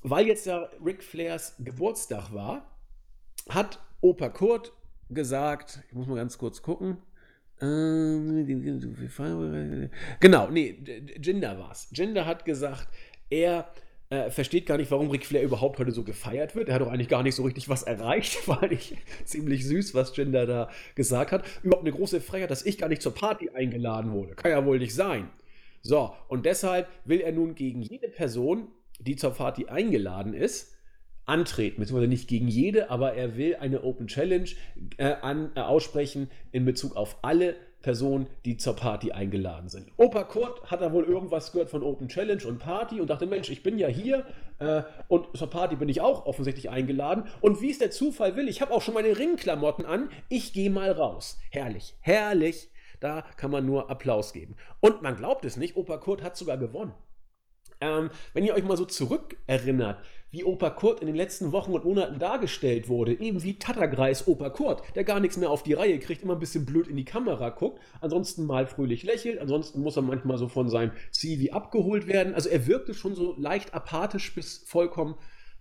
[0.03, 2.71] weil jetzt ja Ric Flairs Geburtstag war,
[3.49, 4.73] hat Opa Kurt
[5.11, 6.99] gesagt, ich muss mal ganz kurz gucken,
[10.21, 10.79] genau, nee,
[11.21, 11.89] Jinder war es.
[11.93, 12.89] Jinder hat gesagt,
[13.31, 13.69] er
[14.11, 16.69] äh, versteht gar nicht, warum Ric Flair überhaupt heute so gefeiert wird.
[16.69, 18.49] Er hat doch eigentlich gar nicht so richtig was erreicht.
[18.49, 21.45] War eigentlich ziemlich süß, was Jinder da gesagt hat.
[21.63, 24.35] Überhaupt eine große Freiheit, dass ich gar nicht zur Party eingeladen wurde.
[24.35, 25.29] Kann ja wohl nicht sein.
[25.83, 28.69] So, und deshalb will er nun gegen jede Person,
[28.99, 30.78] die zur Party eingeladen ist,
[31.29, 34.49] antreten, beziehungsweise nicht gegen jede, aber er will eine Open Challenge
[34.97, 39.89] äh, an, äh, aussprechen in Bezug auf alle Personen, die zur Party eingeladen sind.
[39.97, 43.51] Opa Kurt hat da wohl irgendwas gehört von Open Challenge und Party und dachte, Mensch,
[43.51, 44.27] ich bin ja hier
[44.59, 47.25] äh, und zur Party bin ich auch offensichtlich eingeladen.
[47.41, 50.71] Und wie es der Zufall will, ich habe auch schon meine Ringklamotten an, ich gehe
[50.71, 51.39] mal raus.
[51.51, 52.69] Herrlich, herrlich.
[53.01, 54.57] Da kann man nur Applaus geben.
[54.81, 56.93] Und man glaubt es nicht, Opa Kurt hat sogar gewonnen.
[57.81, 59.99] Ähm, wenn ihr euch mal so zurückerinnert,
[60.31, 64.51] wie Opa Kurt in den letzten Wochen und Monaten dargestellt wurde, eben wie Tattergreis Opa
[64.51, 67.05] Kurt, der gar nichts mehr auf die Reihe kriegt, immer ein bisschen blöd in die
[67.05, 72.07] Kamera guckt, ansonsten mal fröhlich lächelt, ansonsten muss er manchmal so von seinem CV abgeholt
[72.07, 72.35] werden.
[72.35, 75.15] Also er wirkte schon so leicht apathisch bis vollkommen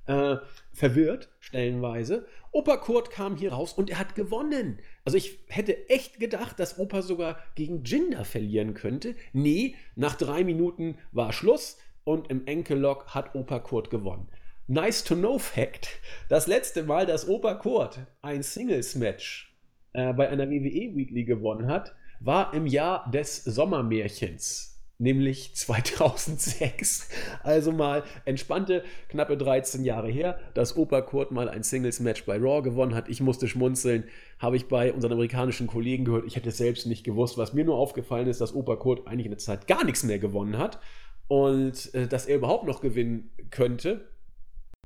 [0.07, 0.37] äh,
[0.73, 2.25] verwirrt, stellenweise.
[2.51, 4.79] Opa Kurt kam hier raus und er hat gewonnen.
[5.05, 9.15] Also ich hätte echt gedacht, dass Opa sogar gegen Jinder verlieren könnte.
[9.31, 11.77] Nee, nach drei Minuten war Schluss
[12.07, 14.29] und im Enkellock hat Opa Kurt gewonnen.
[14.67, 15.89] Nice to know Fact:
[16.29, 19.53] Das letzte Mal, dass Opa Kurt ein Singles-Match
[19.91, 27.09] äh, bei einer WWE Weekly gewonnen hat, war im Jahr des Sommermärchens, nämlich 2006.
[27.43, 32.61] Also mal entspannte knappe 13 Jahre her, dass Opa Kurt mal ein Singles-Match bei Raw
[32.61, 33.09] gewonnen hat.
[33.09, 34.05] Ich musste schmunzeln,
[34.39, 36.25] habe ich bei unseren amerikanischen Kollegen gehört.
[36.25, 37.37] Ich hätte es selbst nicht gewusst.
[37.37, 40.19] Was mir nur aufgefallen ist, dass Opa Kurt eigentlich in der Zeit gar nichts mehr
[40.19, 40.79] gewonnen hat
[41.27, 44.07] und äh, dass er überhaupt noch gewinnen könnte,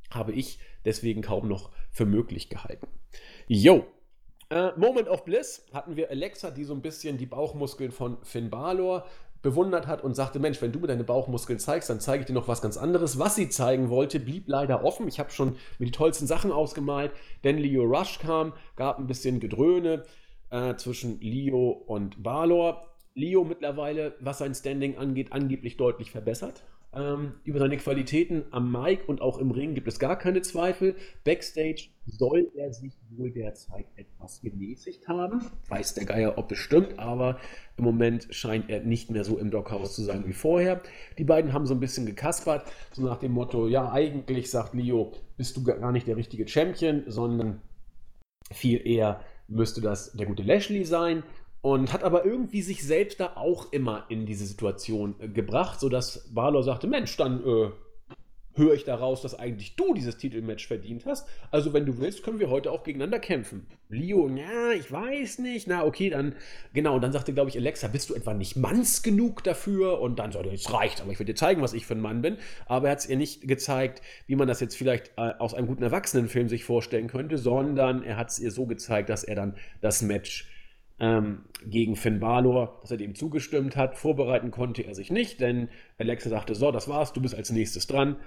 [0.09, 2.87] habe ich deswegen kaum noch für möglich gehalten.
[3.47, 3.85] Yo!
[4.49, 8.49] Äh, Moment of Bliss hatten wir Alexa, die so ein bisschen die Bauchmuskeln von Finn
[8.49, 9.05] Balor
[9.41, 12.33] bewundert hat und sagte, Mensch, wenn du mir deine Bauchmuskeln zeigst, dann zeige ich dir
[12.33, 13.17] noch was ganz anderes.
[13.17, 15.07] Was sie zeigen wollte, blieb leider offen.
[15.07, 17.11] Ich habe schon mir die tollsten Sachen ausgemalt,
[17.43, 20.03] denn Leo Rush kam, gab ein bisschen Gedröhne
[20.51, 22.90] äh, zwischen Leo und Balor.
[23.13, 26.63] Leo mittlerweile, was sein Standing angeht, angeblich deutlich verbessert.
[26.93, 30.95] Ähm, über seine Qualitäten am Mic und auch im Ring gibt es gar keine Zweifel.
[31.23, 35.41] Backstage soll er sich wohl derzeit etwas gemäßigt haben.
[35.69, 37.39] Weiß der Geier, ob es stimmt, aber
[37.77, 40.81] im Moment scheint er nicht mehr so im Dockhaus zu sein wie vorher.
[41.17, 45.13] Die beiden haben so ein bisschen gekaspert, so nach dem Motto: Ja, eigentlich, sagt Leo,
[45.37, 47.61] bist du gar nicht der richtige Champion, sondern
[48.51, 51.23] viel eher müsste das der gute Lashley sein.
[51.61, 56.27] Und hat aber irgendwie sich selbst da auch immer in diese Situation äh, gebracht, sodass
[56.33, 57.69] Balor sagte: Mensch, dann äh,
[58.55, 61.27] höre ich daraus, dass eigentlich du dieses Titelmatch verdient hast.
[61.51, 63.67] Also, wenn du willst, können wir heute auch gegeneinander kämpfen.
[63.89, 65.67] Leo, ja, ich weiß nicht.
[65.67, 66.35] Na, okay, dann,
[66.73, 66.95] genau.
[66.95, 70.01] Und dann sagte, glaube ich, Alexa, bist du etwa nicht manns genug dafür?
[70.01, 72.01] Und dann sagte er, es reicht, aber ich will dir zeigen, was ich für ein
[72.01, 72.37] Mann bin.
[72.65, 75.67] Aber er hat es ihr nicht gezeigt, wie man das jetzt vielleicht äh, aus einem
[75.67, 79.55] guten Erwachsenenfilm sich vorstellen könnte, sondern er hat es ihr so gezeigt, dass er dann
[79.81, 80.50] das Match
[81.01, 83.97] ähm, gegen Finn Balor, dass er dem zugestimmt hat.
[83.97, 87.87] Vorbereiten konnte er sich nicht, denn Alexa sagte, so, das war's, du bist als nächstes
[87.87, 88.17] dran.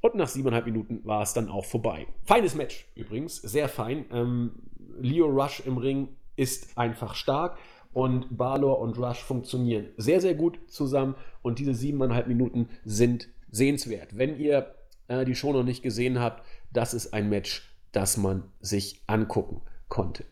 [0.00, 2.06] Und nach siebeneinhalb Minuten war es dann auch vorbei.
[2.24, 4.06] Feines Match übrigens, sehr fein.
[4.12, 4.52] Ähm,
[5.00, 7.58] Leo Rush im Ring ist einfach stark
[7.92, 14.18] und Balor und Rush funktionieren sehr, sehr gut zusammen und diese siebeneinhalb Minuten sind sehenswert.
[14.18, 14.74] Wenn ihr
[15.06, 19.62] äh, die Show noch nicht gesehen habt, das ist ein Match, das man sich angucken
[19.88, 20.24] konnte.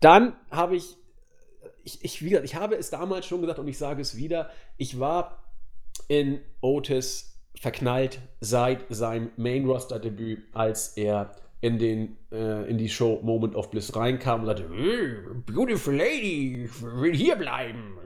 [0.00, 0.98] Dann habe ich
[1.84, 4.50] ich, ich, wie gesagt, ich habe es damals schon gesagt und ich sage es wieder,
[4.76, 5.44] ich war
[6.08, 13.54] in Otis verknallt seit seinem Main-Roster-Debüt, als er in, den, äh, in die Show Moment
[13.54, 17.98] of Bliss reinkam und sagte, äh, Beautiful Lady, ich will hier bleiben.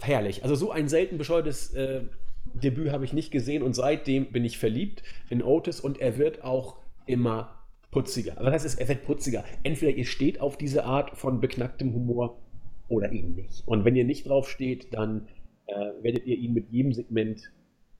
[0.00, 0.42] Herrlich.
[0.42, 2.02] Also so ein selten bescheuertes äh,
[2.46, 6.44] Debüt habe ich nicht gesehen und seitdem bin ich verliebt in Otis und er wird
[6.44, 7.63] auch immer
[7.94, 8.36] putziger.
[8.38, 9.44] Aber das ist, er wird putziger.
[9.62, 12.36] Entweder ihr steht auf diese Art von beknacktem Humor
[12.88, 13.62] oder eben nicht.
[13.66, 15.28] Und wenn ihr nicht drauf steht, dann
[15.66, 17.52] äh, werdet ihr ihn mit jedem Segment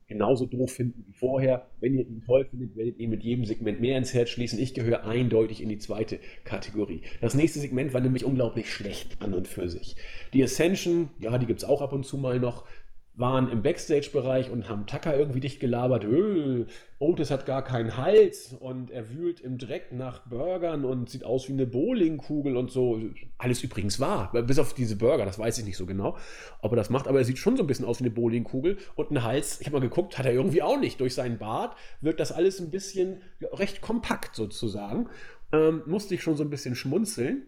[0.09, 1.69] genauso doof finden wie vorher.
[1.81, 4.59] Wenn ihr ihn toll findet, werdet ihr mit jedem Segment mehr ins Herz schließen.
[4.59, 7.03] Ich gehöre eindeutig in die zweite Kategorie.
[7.21, 9.95] Das nächste Segment war nämlich unglaublich schlecht an und für sich.
[10.33, 12.67] Die Ascension, ja, die gibt es auch ab und zu mal noch
[13.17, 16.05] waren im Backstage-Bereich und haben Tucker irgendwie dicht gelabert.
[16.05, 16.65] Öh,
[16.99, 21.49] Otis hat gar keinen Hals und er wühlt im Dreck nach Burgern und sieht aus
[21.49, 23.01] wie eine Bowlingkugel und so.
[23.39, 26.17] Alles übrigens wahr, bis auf diese Burger, das weiß ich nicht so genau,
[26.61, 28.79] ob er das macht, aber er sieht schon so ein bisschen aus wie eine Bowlingkugel
[28.97, 31.01] und einen Hals, ich habe mal geguckt, hat er irgendwie auch nicht.
[31.01, 35.09] Durch seinen Bart wirkt das alles ein bisschen recht kompakt sozusagen.
[35.53, 37.47] Ähm, musste ich schon so ein bisschen schmunzeln.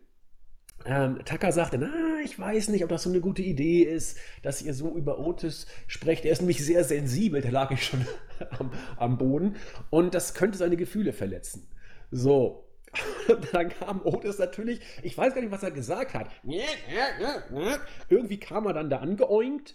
[0.85, 4.63] Ähm, Tucker sagte, na, ich weiß nicht, ob das so eine gute Idee ist, dass
[4.63, 6.25] ihr so über Otis sprecht.
[6.25, 8.07] Er ist nämlich sehr sensibel, da lag ich schon
[8.59, 9.57] am, am Boden.
[9.91, 11.69] Und das könnte seine Gefühle verletzen.
[12.11, 12.67] So,
[13.53, 16.31] dann kam Otis natürlich, ich weiß gar nicht, was er gesagt hat.
[18.09, 19.75] Irgendwie kam er dann da angeoinkt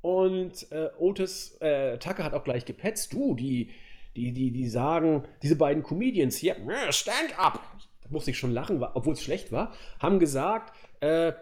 [0.00, 3.12] und äh, Otis, äh, Tucker hat auch gleich gepetzt.
[3.12, 3.70] Du, die,
[4.14, 6.56] die, die, die sagen, diese beiden Comedians hier,
[6.90, 7.60] stand up,
[8.10, 11.32] musste ich schon lachen, obwohl es schlecht war, haben gesagt, äh,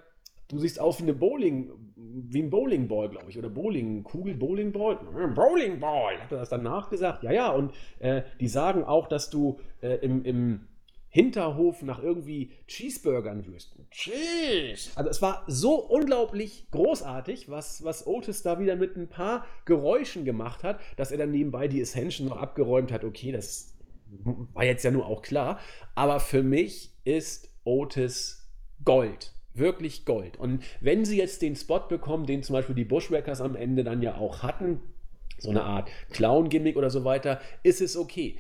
[0.49, 4.97] du siehst aus wie eine Bowling, wie ein Bowlingball, glaube ich, oder Bowlingkugel, Bowlingball,
[5.35, 7.23] Bowlingball, hat er das dann nachgesagt?
[7.23, 10.69] Ja, ja, und äh, die sagen auch, dass du äh, im, im
[11.15, 13.77] Hinterhof nach irgendwie Cheeseburgern wirst.
[13.93, 14.91] Cheese!
[14.97, 20.25] Also es war so unglaublich großartig, was, was Otis da wieder mit ein paar Geräuschen
[20.25, 23.05] gemacht hat, dass er dann nebenbei die Ascension noch abgeräumt hat.
[23.05, 23.74] Okay, das
[24.53, 25.59] war jetzt ja nur auch klar.
[25.95, 28.49] Aber für mich ist Otis
[28.85, 30.37] Gold wirklich Gold.
[30.37, 34.03] Und wenn sie jetzt den Spot bekommen, den zum Beispiel die Bushwhackers am Ende dann
[34.03, 34.81] ja auch hatten,
[35.39, 38.37] so eine Art Clown-Gimmick oder so weiter, ist es okay.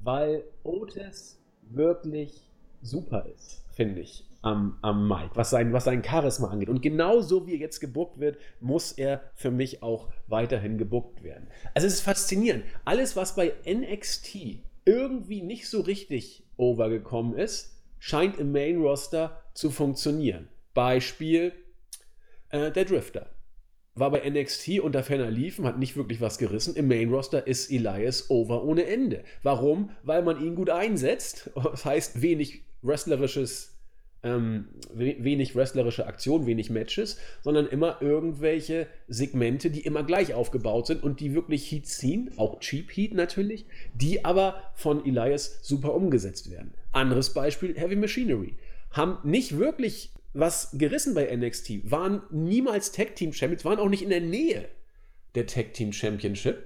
[0.00, 2.50] Weil Otis wirklich
[2.82, 6.68] super ist, finde ich, am, am Mike, was sein, was sein Charisma angeht.
[6.68, 11.48] Und genauso wie er jetzt gebuckt wird, muss er für mich auch weiterhin gebuckt werden.
[11.72, 12.64] Also es ist faszinierend.
[12.84, 19.70] Alles, was bei NXT irgendwie nicht so richtig overgekommen ist, scheint im Main Roster zu
[19.70, 20.48] funktionieren.
[20.74, 21.52] Beispiel
[22.50, 23.30] äh, der Drifter.
[23.96, 26.74] War bei NXT unter ferner Liefen, hat nicht wirklich was gerissen.
[26.74, 29.22] Im Main Roster ist Elias over ohne Ende.
[29.44, 29.90] Warum?
[30.02, 31.50] Weil man ihn gut einsetzt.
[31.62, 33.73] Das heißt, wenig wrestlerisches,
[34.24, 41.02] ähm, wenig wrestlerische Aktion, wenig Matches, sondern immer irgendwelche Segmente, die immer gleich aufgebaut sind
[41.02, 46.50] und die wirklich Heat ziehen, auch Cheap Heat natürlich, die aber von Elias super umgesetzt
[46.50, 46.74] werden.
[46.92, 48.54] Anderes Beispiel, Heavy Machinery.
[48.90, 54.02] Haben nicht wirklich was gerissen bei NXT, waren niemals Tag Team Champions, waren auch nicht
[54.02, 54.68] in der Nähe
[55.34, 56.64] der Tag Team Championship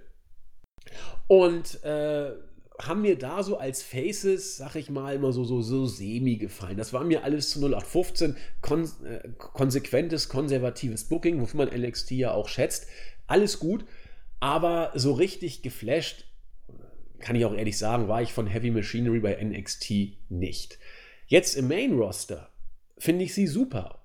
[1.27, 2.33] und äh,
[2.79, 6.76] haben mir da so als Faces, sag ich mal, immer so, so, so semi gefallen.
[6.76, 12.33] Das war mir alles zu 0815 kon äh, konsequentes, konservatives Booking, wofür man NXT ja
[12.33, 12.87] auch schätzt.
[13.26, 13.85] Alles gut,
[14.41, 16.24] aber so richtig geflasht,
[17.18, 19.91] kann ich auch ehrlich sagen, war ich von Heavy Machinery bei NXT
[20.29, 20.79] nicht.
[21.26, 22.49] Jetzt im Main Roster
[22.97, 24.03] finde ich sie super.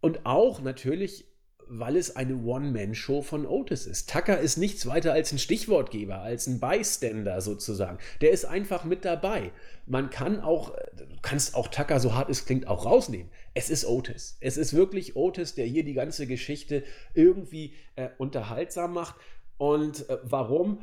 [0.00, 1.26] Und auch natürlich,
[1.72, 4.10] weil es eine One-Man-Show von Otis ist.
[4.10, 7.98] Tucker ist nichts weiter als ein Stichwortgeber, als ein Bystander sozusagen.
[8.20, 9.52] Der ist einfach mit dabei.
[9.86, 13.30] Man kann auch, du kannst auch Tucker, so hart es klingt, auch rausnehmen.
[13.54, 14.36] Es ist Otis.
[14.40, 16.82] Es ist wirklich Otis, der hier die ganze Geschichte
[17.14, 19.14] irgendwie äh, unterhaltsam macht.
[19.56, 20.78] Und äh, warum?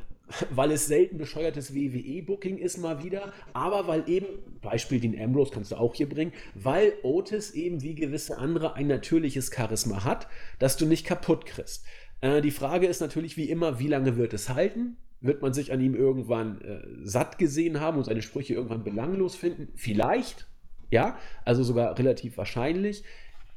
[0.50, 4.28] Weil es selten bescheuertes WWE-Booking ist mal wieder, aber weil eben,
[4.62, 8.88] Beispiel den Ambrose kannst du auch hier bringen, weil Otis eben wie gewisse andere ein
[8.88, 10.28] natürliches Charisma hat,
[10.60, 11.86] das du nicht kaputt kriegst.
[12.22, 14.98] Äh, die Frage ist natürlich wie immer, wie lange wird es halten?
[15.20, 19.36] Wird man sich an ihm irgendwann äh, satt gesehen haben und seine Sprüche irgendwann belanglos
[19.36, 19.70] finden?
[19.76, 20.48] Vielleicht,
[20.92, 23.04] ja, also sogar relativ wahrscheinlich.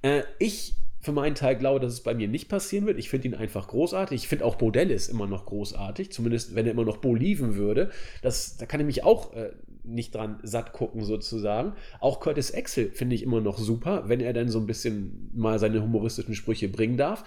[0.02, 2.98] Äh, ich für meinen Teil glaube, dass es bei mir nicht passieren wird.
[2.98, 4.22] Ich finde ihn einfach großartig.
[4.22, 7.90] Ich finde auch Bodellis immer noch großartig, zumindest wenn er immer noch Boliven würde.
[8.22, 11.72] Das, da kann ich mich auch äh, nicht dran satt gucken, sozusagen.
[12.00, 15.58] Auch Curtis Axel finde ich immer noch super, wenn er dann so ein bisschen mal
[15.58, 17.24] seine humoristischen Sprüche bringen darf.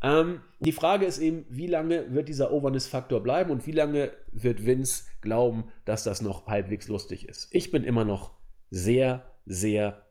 [0.00, 4.64] Ähm, die Frage ist eben, wie lange wird dieser Overness-Faktor bleiben und wie lange wird
[4.64, 7.48] Vince glauben, dass das noch halbwegs lustig ist?
[7.50, 8.30] Ich bin immer noch
[8.70, 10.06] sehr, sehr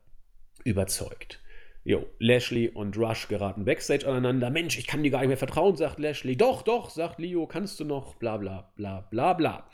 [0.64, 1.40] überzeugt.
[1.88, 4.50] Jo, Lashley und Rush geraten backstage aneinander.
[4.50, 6.36] Mensch, ich kann dir gar nicht mehr vertrauen, sagt Lashley.
[6.36, 9.70] Doch, doch, sagt Leo, kannst du noch, bla bla bla bla bla.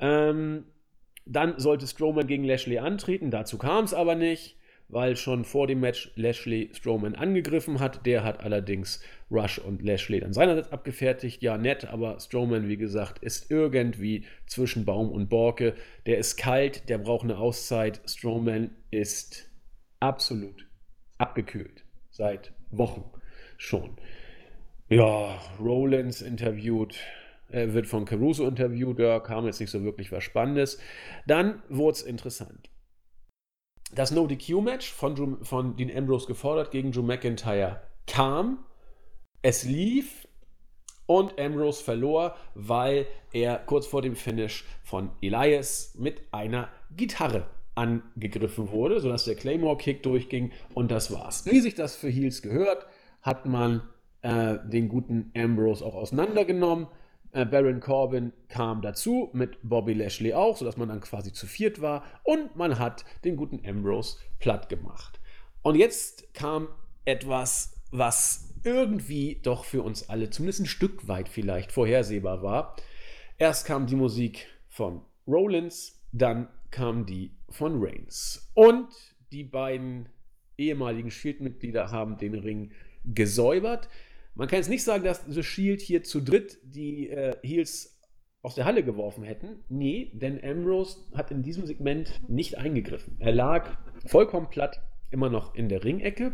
[0.00, 0.64] Ähm,
[1.26, 3.30] dann sollte Strowman gegen Lashley antreten.
[3.30, 4.56] Dazu kam es aber nicht,
[4.88, 8.04] weil schon vor dem Match Lashley Strowman angegriffen hat.
[8.04, 9.00] Der hat allerdings
[9.30, 11.40] Rush und Lashley dann seinerseits abgefertigt.
[11.40, 15.74] Ja, nett, aber Strowman, wie gesagt, ist irgendwie zwischen Baum und Borke.
[16.06, 18.00] Der ist kalt, der braucht eine Auszeit.
[18.06, 19.48] Strowman ist
[20.00, 20.66] absolut
[21.18, 21.84] abgekühlt.
[22.10, 23.04] Seit Wochen
[23.56, 23.96] schon.
[24.88, 26.96] Ja, Rollins interviewt.
[27.48, 28.98] Er wird von Caruso interviewt.
[28.98, 30.78] Da kam jetzt nicht so wirklich was Spannendes.
[31.26, 32.70] Dann wurde es interessant.
[33.94, 38.64] Das No-DQ-Match von, von Dean Ambrose gefordert gegen Drew McIntyre kam.
[39.42, 40.26] Es lief
[41.06, 48.70] und Ambrose verlor, weil er kurz vor dem Finish von Elias mit einer Gitarre angegriffen
[48.70, 51.44] wurde, sodass der Claymore-Kick durchging und das war's.
[51.46, 52.86] Wie sich das für Heels gehört,
[53.22, 53.82] hat man
[54.22, 56.86] äh, den guten Ambrose auch auseinandergenommen.
[57.32, 61.80] Äh, Baron Corbin kam dazu, mit Bobby Lashley auch, sodass man dann quasi zu viert
[61.80, 65.20] war und man hat den guten Ambrose platt gemacht.
[65.62, 66.68] Und jetzt kam
[67.04, 72.76] etwas, was irgendwie doch für uns alle zumindest ein Stück weit vielleicht vorhersehbar war.
[73.38, 78.50] Erst kam die Musik von Rollins, dann kam die von Reigns.
[78.54, 78.88] Und
[79.32, 80.08] die beiden
[80.58, 82.72] ehemaligen Shield-Mitglieder haben den Ring
[83.04, 83.88] gesäubert.
[84.34, 88.00] Man kann jetzt nicht sagen, dass The Shield hier zu dritt die äh, Heels
[88.42, 89.64] aus der Halle geworfen hätten.
[89.68, 93.16] Nee, denn Ambrose hat in diesem Segment nicht eingegriffen.
[93.18, 96.32] Er lag vollkommen platt, immer noch in der Ringecke,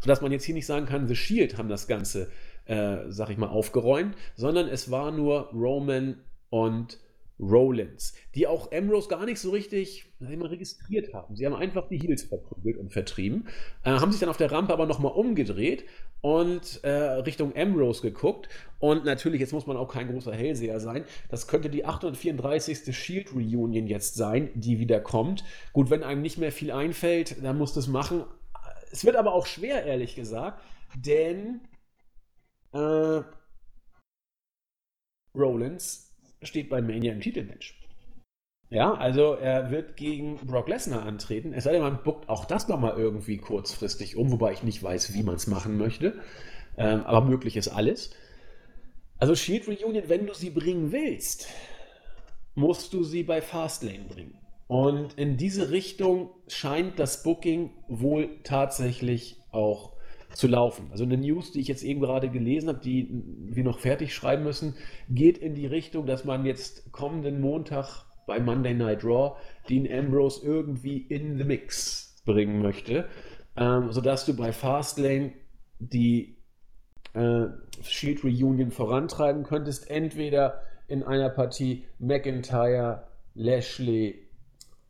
[0.00, 2.30] sodass man jetzt hier nicht sagen kann, The Shield haben das Ganze,
[2.64, 6.98] äh, sag ich mal, aufgeräumt, sondern es war nur Roman und
[7.42, 11.34] Rollins, die auch Ambrose gar nicht so richtig mal, registriert haben.
[11.34, 13.48] Sie haben einfach die Heels verprügelt und vertrieben,
[13.84, 15.84] äh, haben sich dann auf der Rampe aber nochmal umgedreht
[16.20, 18.48] und äh, Richtung Ambrose geguckt.
[18.78, 22.96] Und natürlich, jetzt muss man auch kein großer Hellseher sein, das könnte die 834.
[22.96, 25.44] Shield Reunion jetzt sein, die wieder kommt.
[25.72, 28.24] Gut, wenn einem nicht mehr viel einfällt, dann muss das machen.
[28.92, 30.62] Es wird aber auch schwer, ehrlich gesagt,
[30.94, 31.62] denn
[32.72, 33.22] äh,
[35.34, 36.11] Rollins
[36.42, 37.78] steht bei Mania im Titelmatch.
[38.70, 41.52] Ja, also er wird gegen Brock Lesnar antreten.
[41.52, 45.12] Es sei denn, man buckt auch das nochmal irgendwie kurzfristig um, wobei ich nicht weiß,
[45.12, 46.14] wie man es machen möchte.
[46.78, 48.14] Ähm, aber möglich ist alles.
[49.18, 51.48] Also Shield Reunion, wenn du sie bringen willst,
[52.54, 54.38] musst du sie bei Fastlane bringen.
[54.68, 59.91] Und in diese Richtung scheint das Booking wohl tatsächlich auch
[60.34, 60.88] zu laufen.
[60.90, 63.08] Also eine News, die ich jetzt eben gerade gelesen habe, die
[63.50, 64.74] wir noch fertig schreiben müssen,
[65.08, 69.36] geht in die Richtung, dass man jetzt kommenden Montag bei Monday Night Raw
[69.68, 73.08] Dean Ambrose irgendwie in the Mix bringen möchte,
[73.56, 75.32] ähm, sodass du bei Fastlane
[75.78, 76.36] die
[77.14, 77.46] äh,
[77.82, 83.04] Shield Reunion vorantreiben könntest, entweder in einer Partie McIntyre,
[83.34, 84.28] Lashley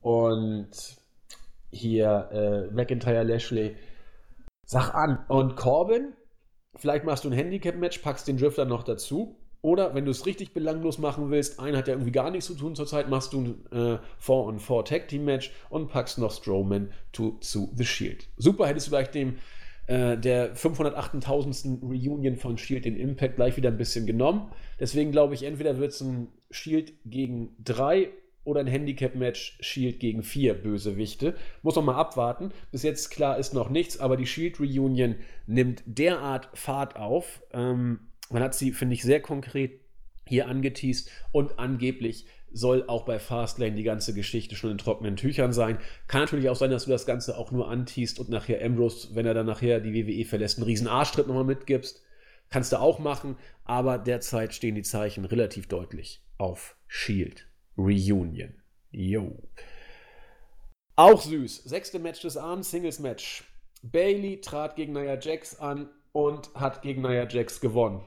[0.00, 0.70] und
[1.70, 3.76] hier äh, McIntyre, Lashley,
[4.66, 5.24] Sag an.
[5.28, 6.12] Und Corbin,
[6.76, 9.36] vielleicht machst du ein Handicap-Match, packst den Drifter noch dazu.
[9.60, 12.54] Oder wenn du es richtig belanglos machen willst, einer hat ja irgendwie gar nichts zu
[12.54, 17.38] tun zurzeit, machst du ein äh, 4-on-4 Tag Team Match und packst noch Strowman to,
[17.40, 18.28] zu The Shield.
[18.36, 19.38] Super, hättest du vielleicht dem
[19.86, 21.80] äh, der 508.000.
[21.82, 24.50] Reunion von Shield den Impact gleich wieder ein bisschen genommen.
[24.80, 28.10] Deswegen glaube ich, entweder wird es ein Shield gegen 3
[28.44, 31.34] oder ein Handicap-Match Shield gegen vier Bösewichte.
[31.62, 32.52] Muss man mal abwarten.
[32.70, 35.16] Bis jetzt klar ist noch nichts, aber die Shield Reunion
[35.46, 37.42] nimmt derart Fahrt auf.
[37.52, 39.80] Ähm, man hat sie, finde ich, sehr konkret
[40.26, 45.52] hier angeteased und angeblich soll auch bei Fastlane die ganze Geschichte schon in trockenen Tüchern
[45.52, 45.78] sein.
[46.06, 49.26] Kann natürlich auch sein, dass du das Ganze auch nur anteast und nachher Ambrose, wenn
[49.26, 52.02] er dann nachher die WWE verlässt, einen riesen Arschtritt nochmal mitgibst.
[52.50, 57.46] Kannst du auch machen, aber derzeit stehen die Zeichen relativ deutlich auf Shield.
[57.76, 58.54] Reunion.
[58.90, 59.36] Yo.
[60.96, 61.64] Auch süß.
[61.64, 63.44] Sechste Match des Abends, Singles Match.
[63.82, 68.02] Bailey trat gegen Nia Jax an und hat gegen Nia Jax gewonnen.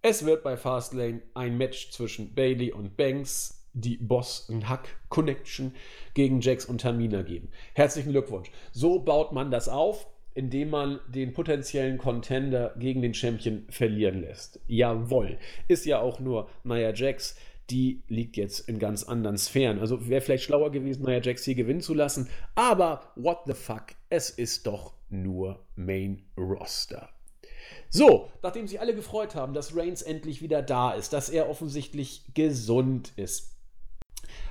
[0.00, 5.74] Es wird bei Fastlane ein Match zwischen Bailey und Banks, die Boss und Hack Connection,
[6.14, 7.48] gegen Jax und Tamina geben.
[7.74, 8.50] Herzlichen Glückwunsch.
[8.72, 14.60] So baut man das auf, indem man den potenziellen Contender gegen den Champion verlieren lässt.
[14.66, 15.38] Jawohl.
[15.68, 17.36] Ist ja auch nur Nia Jax
[17.70, 19.78] die liegt jetzt in ganz anderen Sphären.
[19.78, 22.28] Also wäre vielleicht schlauer gewesen, Nia Jax hier gewinnen zu lassen.
[22.54, 27.08] Aber what the fuck, es ist doch nur Main Roster.
[27.88, 32.24] So, nachdem sich alle gefreut haben, dass Reigns endlich wieder da ist, dass er offensichtlich
[32.34, 33.54] gesund ist,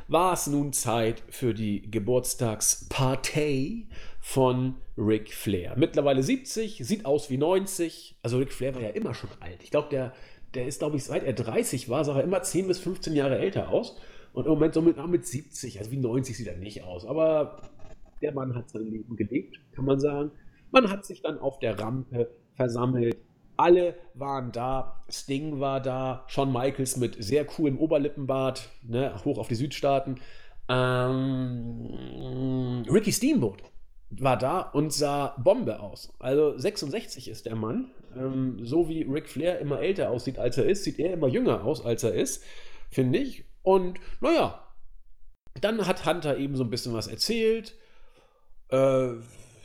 [0.08, 3.88] war es nun Zeit für die Geburtstagsparty
[4.20, 5.76] von Ric Flair.
[5.78, 8.16] Mittlerweile 70, sieht aus wie 90.
[8.22, 9.64] Also Ric Flair war ja immer schon alt.
[9.64, 10.14] Ich glaube, der
[10.54, 13.38] der ist, glaube ich, seit er 30 war, sah er immer 10 bis 15 Jahre
[13.40, 13.98] älter aus.
[14.34, 17.06] Und im Moment so mit, mit 70, also wie 90 sieht er nicht aus.
[17.06, 17.62] Aber
[18.22, 20.32] der Mann hat sein Leben gelebt, kann man sagen.
[20.72, 23.16] Man hat sich dann auf der Rampe versammelt.
[23.58, 25.04] Alle waren da.
[25.10, 26.26] Sting war da.
[26.28, 30.20] Shawn Michaels mit sehr coolem Oberlippenbart, ne, hoch auf die Südstaaten.
[30.70, 31.90] Ähm,
[32.90, 33.62] Ricky Steamboat
[34.20, 36.14] war da und sah Bombe aus.
[36.20, 37.92] Also 66 ist der Mann.
[38.16, 41.64] Ähm, so wie Ric Flair immer älter aussieht, als er ist, sieht er immer jünger
[41.64, 42.44] aus, als er ist,
[42.90, 43.46] finde ich.
[43.64, 44.68] Und naja,
[45.62, 47.76] dann hat Hunter eben so ein bisschen was erzählt.
[48.70, 49.14] Äh,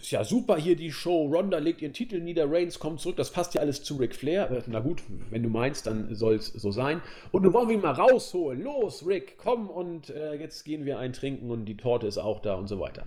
[0.03, 1.27] ja, super hier die Show.
[1.27, 3.17] Ronda legt ihren Titel nieder, Reigns kommt zurück.
[3.17, 4.51] Das passt ja alles zu Ric Flair.
[4.51, 7.03] Äh, na gut, wenn du meinst, dann soll es so sein.
[7.33, 8.63] Und nun wollen wir ihn mal rausholen.
[8.63, 12.41] Los, Rick, komm und äh, jetzt gehen wir ein trinken und die Torte ist auch
[12.41, 13.07] da und so weiter.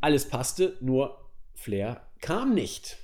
[0.00, 2.98] Alles passte, nur Flair kam nicht.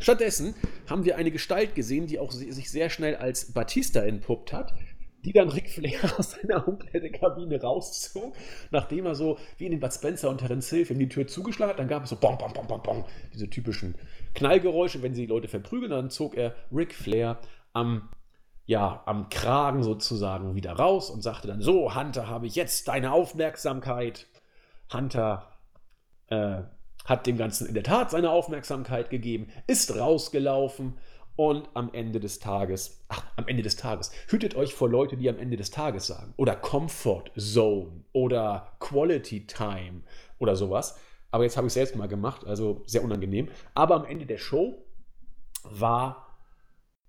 [0.00, 0.54] Stattdessen
[0.88, 4.74] haben wir eine Gestalt gesehen, die auch sich sehr schnell als Batista entpuppt hat,
[5.24, 8.34] die dann Ric Flair aus seiner Umkleidekabine rauszog,
[8.70, 11.70] nachdem er so wie in den Bud Spencer und Terence Hill in die Tür zugeschlagen
[11.72, 11.78] hat.
[11.78, 13.94] Dann gab es so bom, bom, bom, bom, bom, diese typischen
[14.34, 15.90] Knallgeräusche, wenn sie die Leute verprügeln.
[15.90, 17.38] Dann zog er Ric Flair
[17.72, 18.08] am,
[18.66, 23.12] ja, am Kragen sozusagen wieder raus und sagte dann: So, Hunter, habe ich jetzt deine
[23.12, 24.26] Aufmerksamkeit.
[24.92, 25.51] Hunter
[26.28, 26.62] äh,
[27.04, 30.98] hat dem Ganzen in der Tat seine Aufmerksamkeit gegeben, ist rausgelaufen
[31.34, 35.30] Und am Ende des Tages, ach, am Ende des Tages, hütet euch vor Leute, die
[35.30, 36.34] am Ende des Tages sagen.
[36.36, 40.02] Oder Comfort Zone oder Quality Time
[40.38, 40.98] oder sowas.
[41.30, 43.48] Aber jetzt habe ich es selbst mal gemacht, also sehr unangenehm.
[43.74, 44.84] Aber am Ende der Show
[45.64, 46.26] war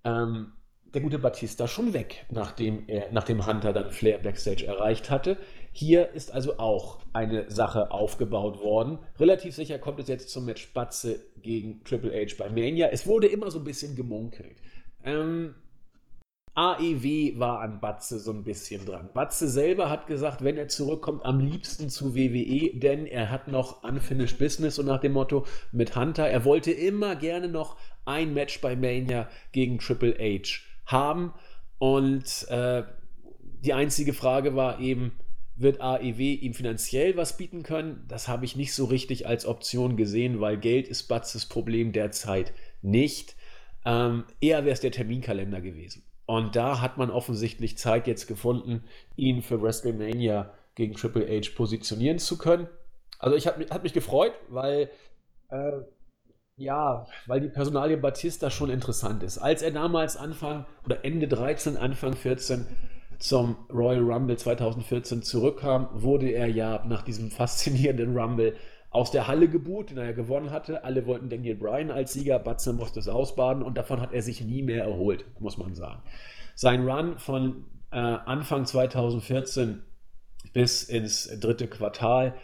[0.05, 0.53] ähm,
[0.93, 5.37] der gute Batista schon weg, nachdem, er, nachdem Hunter dann Flair backstage erreicht hatte.
[5.75, 8.99] Hier ist also auch eine Sache aufgebaut worden.
[9.19, 12.89] Relativ sicher kommt es jetzt zum Match Batze gegen Triple H bei Mania.
[12.89, 14.55] Es wurde immer so ein bisschen gemunkelt.
[15.03, 15.55] Ähm,
[16.53, 19.09] AEW war an Batze so ein bisschen dran.
[19.15, 23.83] Batze selber hat gesagt, wenn er zurückkommt, am liebsten zu WWE, denn er hat noch
[23.83, 26.29] Unfinished Business, so nach dem Motto mit Hunter.
[26.29, 31.33] Er wollte immer gerne noch ein Match bei Mania gegen Triple H haben.
[31.79, 32.83] Und äh,
[33.61, 35.13] die einzige Frage war eben,
[35.55, 38.05] wird AEW ihm finanziell was bieten können?
[38.07, 42.53] Das habe ich nicht so richtig als Option gesehen, weil Geld ist Batzes Problem derzeit
[42.81, 43.35] nicht.
[43.85, 46.03] Ähm, eher wäre es der Terminkalender gewesen.
[46.25, 48.83] Und da hat man offensichtlich Zeit jetzt gefunden,
[49.15, 52.67] ihn für WrestleMania gegen Triple H positionieren zu können.
[53.19, 54.89] Also ich habe hat mich gefreut, weil
[55.49, 55.81] äh,
[56.55, 59.37] ja, weil die Personalie Batista schon interessant ist.
[59.37, 62.65] Als er damals Anfang oder Ende 13, Anfang 14
[63.19, 68.55] zum Royal Rumble 2014 zurückkam, wurde er ja nach diesem faszinierenden Rumble
[68.89, 70.83] aus der Halle geboot, den er ja gewonnen hatte.
[70.83, 74.41] Alle wollten Daniel Bryan als Sieger, Batze musste es ausbaden und davon hat er sich
[74.41, 76.01] nie mehr erholt, muss man sagen.
[76.55, 79.81] Sein Run von äh, Anfang 2014
[80.53, 82.35] bis ins dritte Quartal,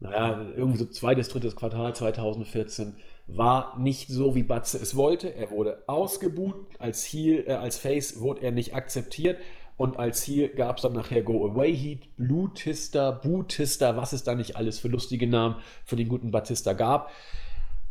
[0.00, 2.96] naja, irgendwie so zweites, drittes Quartal 2014,
[3.26, 5.34] war nicht so, wie Batze es wollte.
[5.34, 9.38] Er wurde ausgebuht, als äh, als Face wurde er nicht akzeptiert.
[9.76, 14.22] Und als Ziel gab es dann nachher Go Away Heat, Blue Tister, Bootista, was es
[14.22, 17.10] da nicht alles für lustige Namen für den guten Batista gab.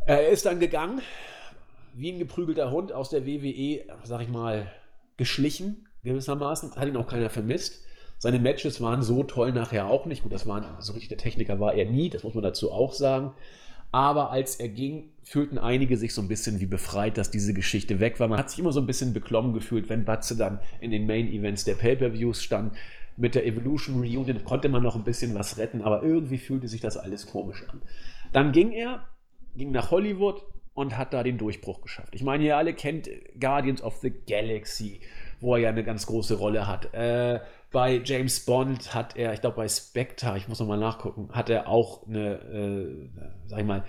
[0.06, 1.02] Er ist dann gegangen,
[1.94, 4.70] wie ein geprügelter Hund aus der WWE, sag ich mal,
[5.16, 6.74] geschlichen, gewissermaßen.
[6.76, 7.84] Hat ihn auch keiner vermisst.
[8.18, 10.22] Seine Matches waren so toll nachher auch nicht.
[10.22, 12.94] Gut, das waren so richtig der Techniker war er nie, das muss man dazu auch
[12.94, 13.34] sagen.
[13.94, 18.00] Aber als er ging, fühlten einige sich so ein bisschen wie befreit, dass diese Geschichte
[18.00, 18.26] weg war.
[18.26, 21.28] Man hat sich immer so ein bisschen beklommen gefühlt, wenn Batze dann in den Main
[21.28, 22.74] Events der Pay-Per-Views stand.
[23.16, 26.80] Mit der Evolution Reunion konnte man noch ein bisschen was retten, aber irgendwie fühlte sich
[26.80, 27.82] das alles komisch an.
[28.32, 29.06] Dann ging er,
[29.54, 30.42] ging nach Hollywood
[30.74, 32.16] und hat da den Durchbruch geschafft.
[32.16, 35.02] Ich meine, ihr alle kennt Guardians of the Galaxy,
[35.40, 36.92] wo er ja eine ganz große Rolle hat.
[36.94, 37.38] Äh,
[37.74, 41.68] bei James Bond hat er, ich glaube bei Spectre, ich muss nochmal nachgucken, hat er
[41.68, 43.08] auch eine, äh,
[43.46, 43.84] sag ich mal,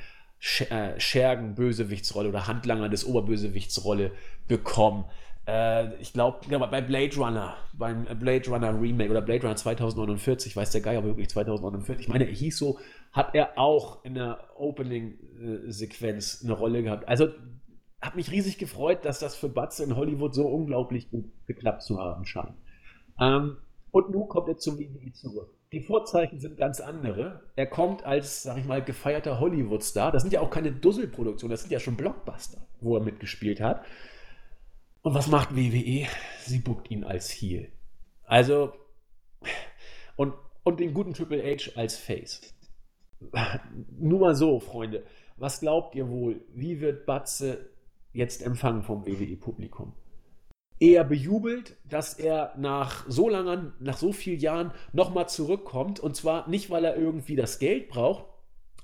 [0.71, 4.11] äh, Schergen-Bösewichtsrolle oder Handlanger des Oberbösewichtsrolle
[4.47, 5.05] bekommen.
[5.47, 10.55] Äh, ich glaube, genau, bei Blade Runner, beim Blade Runner Remake oder Blade Runner 2049,
[10.55, 12.79] weiß der Geier wirklich 2049, ich meine, er hieß so,
[13.11, 17.07] hat er auch in der Opening-Sequenz eine Rolle gehabt.
[17.07, 17.27] Also
[18.01, 21.99] hat mich riesig gefreut, dass das für Batze in Hollywood so unglaublich gut geklappt zu
[21.99, 22.55] haben scheint.
[23.19, 23.57] Ähm,
[23.95, 25.57] und nun kommt er zum WWE zurück.
[25.71, 27.43] Die Vorzeichen sind ganz andere.
[27.55, 30.11] Er kommt als, sag ich mal, gefeierter Hollywood-Star.
[30.11, 33.85] Das sind ja auch keine Dusselproduktionen, das sind ja schon Blockbuster, wo er mitgespielt hat.
[35.01, 36.07] Und was macht WWE?
[36.41, 37.71] Sie buckt ihn als Heel.
[38.25, 38.73] Also,
[40.17, 40.33] und,
[40.65, 42.53] und den guten Triple H als Face.
[43.97, 45.05] Nur mal so, Freunde.
[45.37, 46.41] Was glaubt ihr wohl?
[46.53, 47.69] Wie wird Batze
[48.11, 49.93] jetzt empfangen vom WWE-Publikum?
[50.79, 55.99] Eher bejubelt, dass er nach so langen, nach so vielen Jahren nochmal zurückkommt.
[55.99, 58.25] Und zwar nicht, weil er irgendwie das Geld braucht,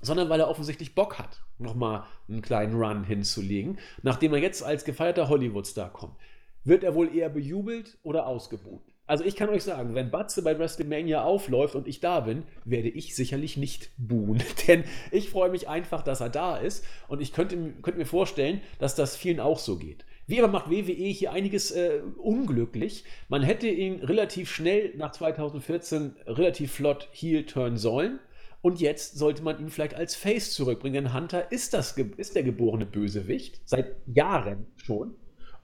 [0.00, 4.84] sondern weil er offensichtlich Bock hat, nochmal einen kleinen Run hinzulegen, nachdem er jetzt als
[4.84, 6.16] gefeierter Hollywood-Star kommt.
[6.64, 8.92] Wird er wohl eher bejubelt oder ausgebucht?
[9.06, 12.88] Also ich kann euch sagen, wenn Batze bei WrestleMania aufläuft und ich da bin, werde
[12.88, 14.42] ich sicherlich nicht buhen.
[14.68, 18.60] Denn ich freue mich einfach, dass er da ist und ich könnte, könnte mir vorstellen,
[18.78, 20.04] dass das vielen auch so geht.
[20.32, 23.04] Wie immer macht WWE hier einiges äh, unglücklich.
[23.28, 28.18] Man hätte ihn relativ schnell nach 2014 relativ flott heel turn sollen.
[28.62, 30.94] Und jetzt sollte man ihn vielleicht als Face zurückbringen.
[31.04, 33.60] Denn Hunter ist, das, ist der geborene Bösewicht.
[33.66, 35.16] Seit Jahren schon.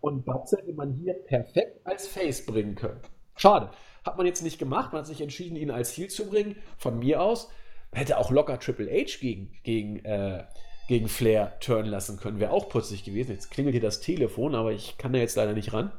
[0.02, 3.00] Und Batze hätte man hier perfekt als Face bringen können.
[3.36, 3.70] Schade.
[4.04, 4.92] Hat man jetzt nicht gemacht.
[4.92, 6.56] Man hat sich entschieden, ihn als Heel zu bringen.
[6.76, 7.48] Von mir aus.
[7.90, 10.44] Hätte auch locker Triple H gegen, gegen äh,
[10.88, 12.40] gegen Flair turnen lassen können.
[12.40, 13.30] Wäre auch putzig gewesen.
[13.30, 15.92] Jetzt klingelt hier das Telefon, aber ich kann da jetzt leider nicht ran.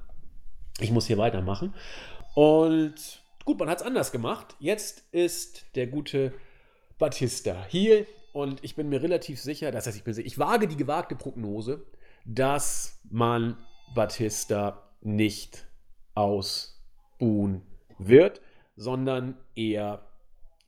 [0.79, 1.73] Ich muss hier weitermachen.
[2.33, 4.55] Und gut, man hat es anders gemacht.
[4.59, 6.33] Jetzt ist der gute
[6.97, 10.77] Batista hier und ich bin mir relativ sicher, das heißt, ich bin ich wage die
[10.77, 11.85] gewagte Prognose,
[12.25, 13.57] dass man
[13.95, 15.65] Batista nicht
[16.15, 17.61] ausbuhen
[17.97, 18.41] wird,
[18.75, 20.05] sondern eher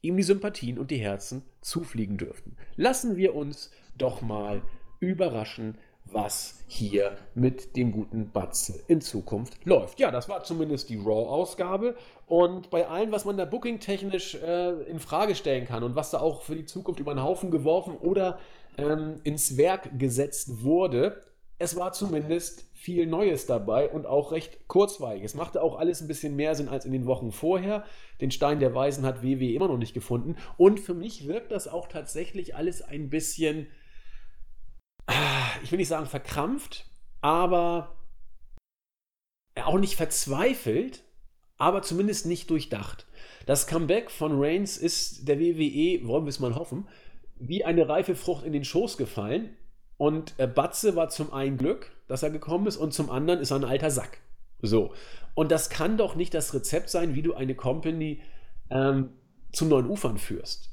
[0.01, 2.55] ihm die Sympathien und die Herzen zufliegen dürften.
[2.75, 4.61] Lassen wir uns doch mal
[4.99, 9.99] überraschen, was hier mit dem guten Batze in Zukunft läuft.
[9.99, 11.95] Ja, das war zumindest die Raw-Ausgabe.
[12.27, 16.19] Und bei allem, was man da booking-technisch äh, in Frage stellen kann und was da
[16.19, 18.39] auch für die Zukunft über den Haufen geworfen oder
[18.77, 21.21] ähm, ins Werk gesetzt wurde,
[21.59, 25.23] es war zumindest viel Neues dabei und auch recht kurzweilig.
[25.23, 27.83] Es machte auch alles ein bisschen mehr Sinn als in den Wochen vorher.
[28.19, 30.37] Den Stein der Weisen hat WWE immer noch nicht gefunden.
[30.57, 33.67] Und für mich wirkt das auch tatsächlich alles ein bisschen
[35.63, 36.85] ich will nicht sagen verkrampft,
[37.21, 37.95] aber
[39.55, 41.03] auch nicht verzweifelt,
[41.57, 43.05] aber zumindest nicht durchdacht.
[43.45, 46.87] Das Comeback von Reigns ist der WWE, wollen wir es mal hoffen,
[47.35, 49.55] wie eine reife Frucht in den Schoß gefallen.
[49.97, 53.51] Und äh, Batze war zum einen Glück, dass er gekommen ist, und zum anderen ist
[53.51, 54.19] er ein alter Sack.
[54.61, 54.93] So.
[55.33, 58.21] Und das kann doch nicht das Rezept sein, wie du eine Company
[58.69, 59.11] ähm,
[59.51, 60.69] zu neuen Ufern führst.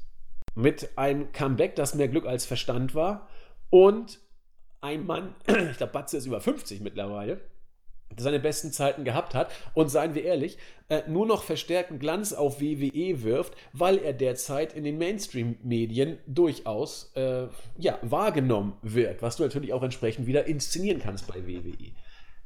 [0.55, 3.27] Mit einem Comeback, das mehr Glück als Verstand war
[3.69, 4.19] und
[4.81, 5.35] ein Mann,
[5.71, 7.41] ich glaube, Batze ist über 50 mittlerweile,
[8.11, 10.57] der seine besten Zeiten gehabt hat und seien wir ehrlich,
[10.89, 17.11] äh, nur noch verstärkten Glanz auf WWE wirft, weil er derzeit in den Mainstream-Medien durchaus
[17.15, 21.91] äh, ja, wahrgenommen wird, was du natürlich auch entsprechend wieder inszenieren kannst bei WWE.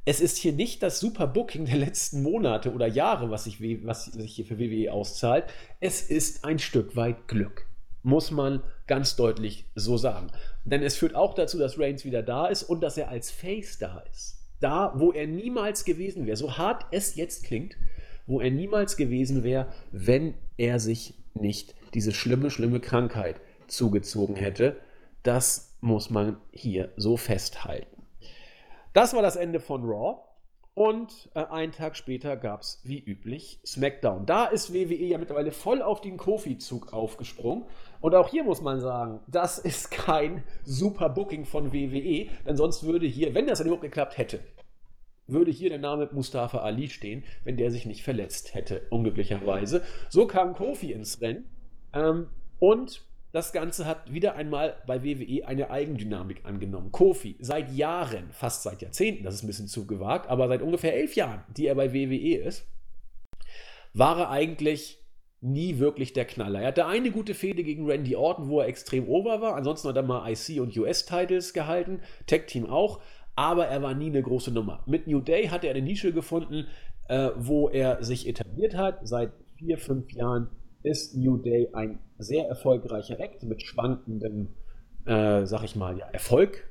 [0.06, 4.04] Es ist hier nicht das super Booking der letzten Monate oder Jahre, was sich, was
[4.04, 5.46] sich hier für WWE auszahlt.
[5.80, 7.66] Es ist ein Stück weit Glück
[8.04, 10.30] muss man ganz deutlich so sagen.
[10.64, 13.78] Denn es führt auch dazu, dass Reigns wieder da ist und dass er als Face
[13.78, 14.38] da ist.
[14.60, 17.76] Da, wo er niemals gewesen wäre, so hart es jetzt klingt,
[18.26, 24.76] wo er niemals gewesen wäre, wenn er sich nicht diese schlimme, schlimme Krankheit zugezogen hätte.
[25.22, 28.02] Das muss man hier so festhalten.
[28.94, 30.20] Das war das Ende von Raw.
[30.74, 34.26] Und äh, einen Tag später gab es wie üblich SmackDown.
[34.26, 37.64] Da ist WWE ja mittlerweile voll auf den Kofi-Zug aufgesprungen.
[38.04, 42.84] Und auch hier muss man sagen, das ist kein super Booking von WWE, denn sonst
[42.84, 44.40] würde hier, wenn das überhaupt geklappt hätte,
[45.26, 49.82] würde hier der Name Mustafa Ali stehen, wenn der sich nicht verletzt hätte, unglücklicherweise.
[50.10, 51.46] So kam Kofi ins Rennen.
[51.94, 52.26] Ähm,
[52.58, 56.92] und das Ganze hat wieder einmal bei WWE eine Eigendynamik angenommen.
[56.92, 60.94] Kofi, seit Jahren, fast seit Jahrzehnten, das ist ein bisschen zu gewagt, aber seit ungefähr
[60.94, 62.66] elf Jahren, die er bei WWE ist,
[63.94, 65.03] war er eigentlich
[65.44, 66.60] nie wirklich der Knaller.
[66.60, 69.54] Er hatte eine gute Fehde gegen Randy Orton, wo er extrem over war.
[69.56, 73.00] Ansonsten hat er mal IC und US-Titles gehalten, Tag Team auch,
[73.36, 74.82] aber er war nie eine große Nummer.
[74.86, 76.66] Mit New Day hat er eine Nische gefunden,
[77.08, 79.06] äh, wo er sich etabliert hat.
[79.06, 80.48] Seit vier, fünf Jahren
[80.82, 84.54] ist New Day ein sehr erfolgreicher Act mit schwankendem,
[85.04, 86.70] äh, sag ich mal, ja, Erfolg,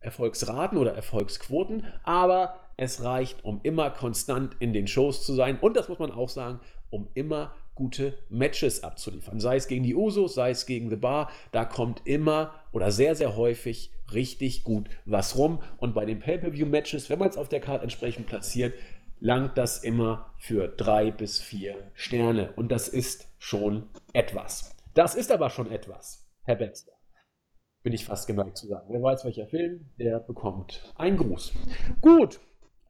[0.00, 5.76] Erfolgsraten oder Erfolgsquoten, aber es reicht, um immer konstant in den Shows zu sein und
[5.76, 6.60] das muss man auch sagen,
[6.90, 9.40] um immer gute Matches abzuliefern.
[9.40, 13.14] Sei es gegen die Usos, sei es gegen The Bar, da kommt immer oder sehr,
[13.14, 15.62] sehr häufig richtig gut was rum.
[15.78, 18.74] Und bei den Pay-Per-View-Matches, wenn man es auf der Karte entsprechend platziert,
[19.20, 22.52] langt das immer für drei bis vier Sterne.
[22.56, 24.76] Und das ist schon etwas.
[24.94, 26.92] Das ist aber schon etwas, Herr Baxter.
[27.82, 28.88] Bin ich fast geneigt zu sagen.
[28.90, 31.52] Wer weiß, welcher Film, der bekommt einen Gruß.
[32.00, 32.40] Gut.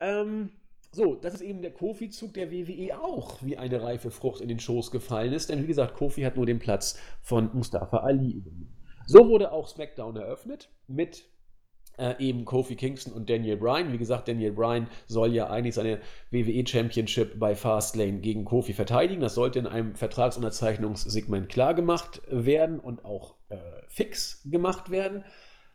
[0.00, 0.50] Ähm,
[0.94, 4.60] so, das ist eben der Kofi-Zug der WWE auch wie eine reife Frucht in den
[4.60, 5.48] Schoß gefallen ist.
[5.48, 8.76] Denn wie gesagt, Kofi hat nur den Platz von Mustafa Ali übernommen.
[9.06, 11.24] So wurde auch SmackDown eröffnet mit
[11.98, 13.92] äh, eben Kofi Kingston und Daniel Bryan.
[13.92, 19.22] Wie gesagt, Daniel Bryan soll ja eigentlich seine WWE Championship bei Fastlane gegen Kofi verteidigen.
[19.22, 23.56] Das sollte in einem Vertragsunterzeichnungssegment klar gemacht werden und auch äh,
[23.88, 25.24] fix gemacht werden.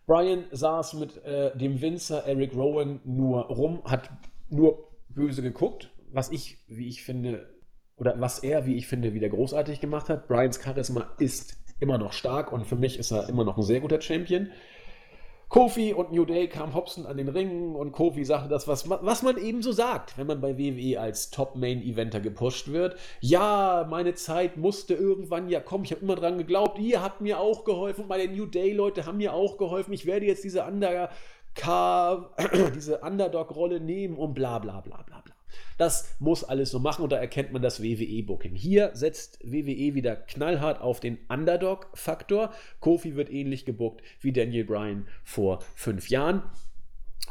[0.06, 4.10] Bryan saß mit äh, dem Winzer Eric Rowan nur rum, hat
[4.50, 4.87] nur
[5.18, 7.50] böse geguckt, was ich, wie ich finde,
[7.98, 10.28] oder was er, wie ich finde, wieder großartig gemacht hat.
[10.28, 13.82] Bryans Charisma ist immer noch stark und für mich ist er immer noch ein sehr
[13.82, 14.50] guter Champion.
[15.50, 19.24] Kofi und New Day kamen hopsen an den Ringen und Kofi sagte das, was, was
[19.24, 22.98] man eben so sagt, wenn man bei WWE als Top-Main-Eventer gepusht wird.
[23.22, 25.86] Ja, meine Zeit musste irgendwann ja kommen.
[25.86, 28.08] Ich habe immer dran geglaubt, ihr habt mir auch geholfen.
[28.10, 29.94] Meine New Day-Leute haben mir auch geholfen.
[29.94, 30.66] Ich werde jetzt diese
[31.58, 32.30] Undercard,
[32.76, 35.34] diese Underdog-Rolle nehmen und bla bla bla bla bla.
[35.78, 38.56] Das muss alles so machen und da erkennt man das WWE-Booking.
[38.56, 42.52] Hier setzt WWE wieder knallhart auf den Underdog-Faktor.
[42.80, 46.44] Kofi wird ähnlich gebuckt wie Daniel Bryan vor fünf Jahren.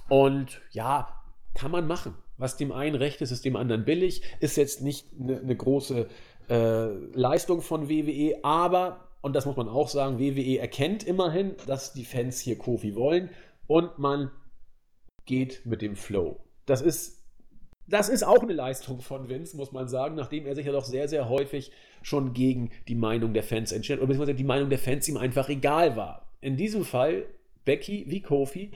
[0.09, 1.09] Und ja,
[1.55, 2.15] kann man machen.
[2.39, 4.23] Was dem einen recht ist, ist dem anderen billig.
[4.41, 6.07] Ist jetzt nicht eine ne große
[6.49, 11.93] äh, Leistung von WWE, aber, und das muss man auch sagen, WWE erkennt immerhin, dass
[11.93, 13.31] die Fans hier Kofi wollen
[13.67, 14.31] und man
[15.25, 16.41] geht mit dem Flow.
[16.67, 17.17] Das ist
[17.89, 20.85] das ist auch eine Leistung von Vince, muss man sagen, nachdem er sich ja doch
[20.85, 21.71] sehr, sehr häufig
[22.03, 25.49] schon gegen die Meinung der Fans entschieden oder beziehungsweise die Meinung der Fans ihm einfach
[25.49, 26.33] egal war.
[26.41, 27.27] In diesem Fall
[27.65, 28.73] Becky wie Kofi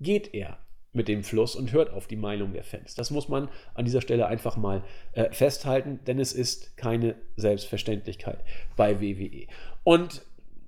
[0.00, 0.58] geht er
[0.92, 2.94] mit dem Fluss und hört auf die Meinung der Fans.
[2.94, 8.42] Das muss man an dieser Stelle einfach mal äh, festhalten, denn es ist keine Selbstverständlichkeit
[8.76, 9.46] bei WWE.
[9.84, 10.24] Und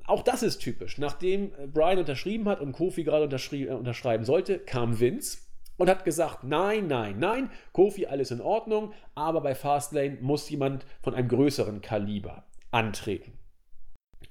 [0.08, 0.98] auch das ist typisch.
[0.98, 5.38] Nachdem äh, Brian unterschrieben hat und Kofi gerade äh, unterschreiben sollte, kam Vince
[5.76, 10.84] und hat gesagt, nein, nein, nein, Kofi, alles in Ordnung, aber bei Fastlane muss jemand
[11.02, 13.32] von einem größeren Kaliber antreten.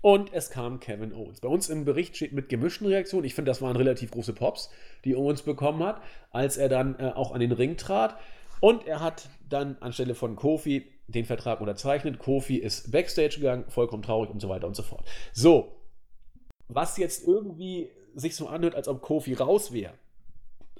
[0.01, 1.41] Und es kam Kevin Owens.
[1.41, 3.25] Bei uns im Bericht steht mit gemischten Reaktionen.
[3.25, 4.69] Ich finde, das waren relativ große Pops,
[5.05, 6.01] die Owens bekommen hat,
[6.31, 8.17] als er dann äh, auch an den Ring trat.
[8.59, 12.19] Und er hat dann anstelle von Kofi den Vertrag unterzeichnet.
[12.19, 15.07] Kofi ist backstage gegangen, vollkommen traurig und so weiter und so fort.
[15.33, 15.75] So,
[16.67, 19.93] was jetzt irgendwie sich so anhört, als ob Kofi raus wäre,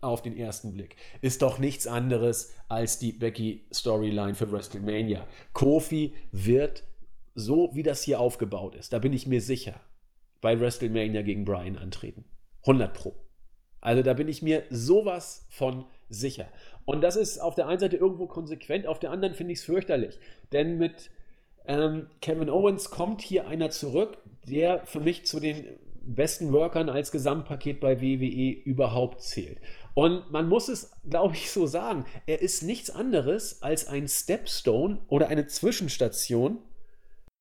[0.01, 5.25] auf den ersten Blick, ist doch nichts anderes als die Becky-Storyline für WrestleMania.
[5.53, 6.83] Kofi wird
[7.37, 9.79] so wie das hier aufgebaut ist, da bin ich mir sicher,
[10.41, 12.25] bei WrestleMania gegen Brian antreten.
[12.61, 13.15] 100 Pro.
[13.87, 16.49] Also da bin ich mir sowas von sicher.
[16.83, 19.65] Und das ist auf der einen Seite irgendwo konsequent, auf der anderen finde ich es
[19.65, 20.19] fürchterlich.
[20.51, 21.09] Denn mit
[21.67, 25.63] ähm, Kevin Owens kommt hier einer zurück, der für mich zu den
[26.01, 29.57] besten Workern als Gesamtpaket bei WWE überhaupt zählt.
[29.93, 34.99] Und man muss es, glaube ich, so sagen, er ist nichts anderes als ein Stepstone
[35.07, 36.57] oder eine Zwischenstation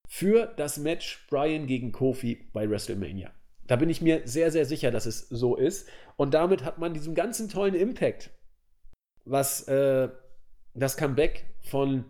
[0.06, 3.32] für das Match Brian gegen Kofi bei WrestleMania.
[3.66, 5.88] Da bin ich mir sehr, sehr sicher, dass es so ist.
[6.16, 8.30] Und damit hat man diesen ganzen tollen Impact,
[9.24, 10.08] was äh,
[10.74, 12.04] das Comeback von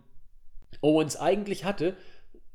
[0.81, 1.95] Owens eigentlich hatte,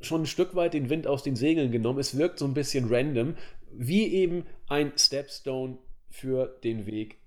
[0.00, 1.98] schon ein Stück weit den Wind aus den Segeln genommen.
[1.98, 3.36] Es wirkt so ein bisschen random,
[3.72, 5.78] wie eben ein Stepstone
[6.10, 7.18] für den Weg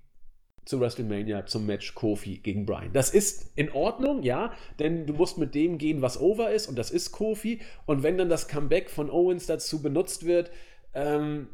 [0.66, 2.92] zu WrestleMania zum Match Kofi gegen Brian.
[2.92, 6.78] Das ist in Ordnung, ja, denn du musst mit dem gehen, was over ist, und
[6.78, 7.62] das ist Kofi.
[7.86, 10.52] Und wenn dann das Comeback von Owens dazu benutzt wird,
[10.94, 11.50] ähm,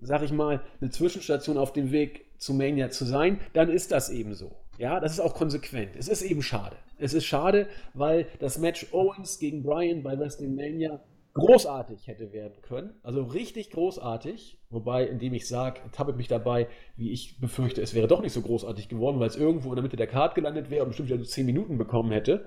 [0.00, 4.10] sag ich mal, eine Zwischenstation auf dem Weg zu Mania zu sein, dann ist das
[4.10, 4.56] eben so.
[4.78, 5.96] Ja, das ist auch konsequent.
[5.96, 6.76] Es ist eben schade.
[6.98, 11.00] Es ist schade, weil das Match Owens gegen Brian bei WrestleMania
[11.34, 12.94] großartig hätte werden können.
[13.02, 14.58] Also richtig großartig.
[14.70, 18.40] Wobei, indem ich sage, tappe mich dabei, wie ich befürchte, es wäre doch nicht so
[18.40, 21.22] großartig geworden, weil es irgendwo in der Mitte der Karte gelandet wäre und bestimmt ja
[21.22, 22.46] 10 Minuten bekommen hätte.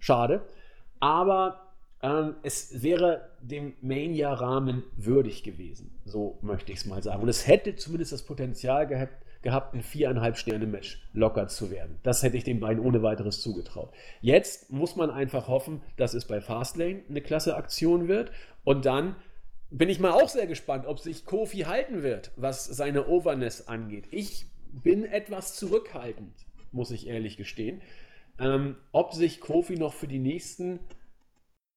[0.00, 0.42] Schade.
[0.98, 1.63] Aber
[2.04, 5.98] ähm, es wäre dem Mania-Rahmen würdig gewesen.
[6.04, 7.22] So möchte ich es mal sagen.
[7.22, 11.98] Und es hätte zumindest das Potenzial gehabt, gehabt, ein viereinhalb Sterne Match locker zu werden.
[12.02, 13.90] Das hätte ich den beiden ohne weiteres zugetraut.
[14.20, 18.30] Jetzt muss man einfach hoffen, dass es bei Fastlane eine klasse Aktion wird
[18.64, 19.16] und dann
[19.70, 24.04] bin ich mal auch sehr gespannt, ob sich Kofi halten wird, was seine Overness angeht.
[24.10, 26.34] Ich bin etwas zurückhaltend,
[26.70, 27.80] muss ich ehrlich gestehen.
[28.38, 30.80] Ähm, ob sich Kofi noch für die nächsten,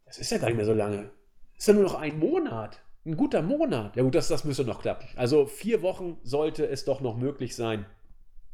[0.07, 1.09] das ist ja gar nicht mehr so lange,
[1.57, 3.95] ist ja nur noch ein Monat, ein guter Monat.
[3.95, 5.07] Ja gut, das, das müsste noch klappen.
[5.15, 7.85] Also vier Wochen sollte es doch noch möglich sein,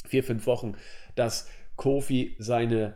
[0.06, 0.76] vier, fünf Wochen,
[1.16, 2.96] dass Kofi seine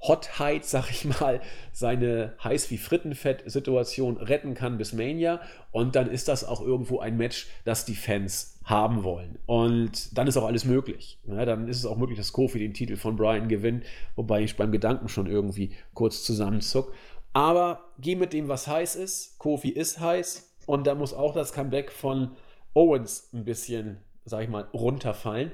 [0.00, 1.40] Hotheit, sag ich mal,
[1.72, 5.40] seine heiß wie Frittenfett-Situation retten kann bis Mania.
[5.72, 9.38] Und dann ist das auch irgendwo ein Match, das die Fans haben wollen.
[9.46, 11.18] Und dann ist auch alles möglich.
[11.26, 13.84] Ja, dann ist es auch möglich, dass Kofi den Titel von Brian gewinnt,
[14.14, 16.92] wobei ich beim Gedanken schon irgendwie kurz zusammenzuck.
[17.38, 19.38] Aber geh mit dem, was heiß ist.
[19.38, 20.56] Kofi ist heiß.
[20.66, 22.32] Und da muss auch das Comeback von
[22.74, 25.52] Owens ein bisschen, sag ich mal, runterfallen.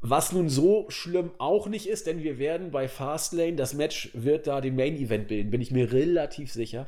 [0.00, 4.46] Was nun so schlimm auch nicht ist, denn wir werden bei Fastlane, das Match wird
[4.46, 6.86] da den Main Event bilden, bin ich mir relativ sicher.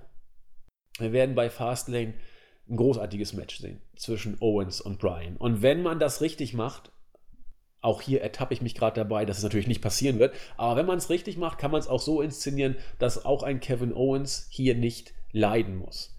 [1.01, 2.15] Wir werden bei Fastlane
[2.69, 5.37] ein großartiges Match sehen zwischen Owens und Brian.
[5.37, 6.92] Und wenn man das richtig macht,
[7.83, 10.87] auch hier ertappe ich mich gerade dabei, dass es natürlich nicht passieren wird, aber wenn
[10.87, 14.47] man es richtig macht, kann man es auch so inszenieren, dass auch ein Kevin Owens
[14.51, 16.17] hier nicht leiden muss.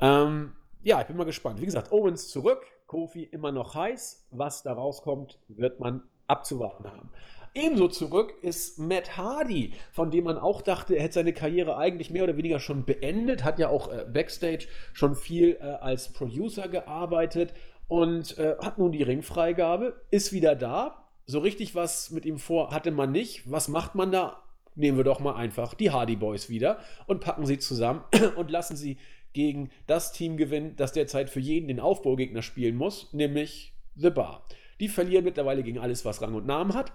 [0.00, 1.60] Ähm, ja, ich bin mal gespannt.
[1.60, 4.28] Wie gesagt, Owens zurück, Kofi immer noch heiß.
[4.30, 7.10] Was da rauskommt, wird man abzuwarten haben.
[7.54, 12.10] Ebenso zurück ist Matt Hardy, von dem man auch dachte, er hätte seine Karriere eigentlich
[12.10, 16.68] mehr oder weniger schon beendet, hat ja auch äh, backstage schon viel äh, als Producer
[16.68, 17.54] gearbeitet
[17.88, 21.04] und äh, hat nun die Ringfreigabe, ist wieder da.
[21.26, 23.50] So richtig was mit ihm vor hatte man nicht.
[23.50, 24.42] Was macht man da?
[24.74, 28.04] Nehmen wir doch mal einfach die Hardy Boys wieder und packen sie zusammen
[28.36, 28.98] und lassen sie
[29.32, 34.46] gegen das Team gewinnen, das derzeit für jeden den Aufbaugegner spielen muss, nämlich The Bar.
[34.80, 36.92] Die verlieren mittlerweile gegen alles, was Rang und Namen hat.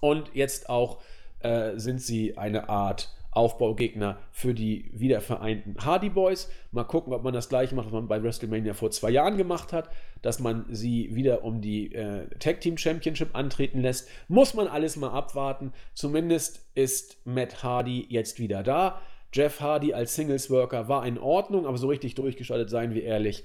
[0.00, 1.00] Und jetzt auch
[1.40, 6.50] äh, sind sie eine Art Aufbaugegner für die wiedervereinten Hardy Boys.
[6.70, 9.72] Mal gucken, ob man das gleiche macht, was man bei WrestleMania vor zwei Jahren gemacht
[9.72, 14.08] hat, dass man sie wieder um die äh, Tag Team Championship antreten lässt.
[14.28, 15.72] Muss man alles mal abwarten.
[15.94, 19.00] Zumindest ist Matt Hardy jetzt wieder da.
[19.32, 23.44] Jeff Hardy als Singles-Worker war in Ordnung, aber so richtig durchgeschaltet, seien wir ehrlich,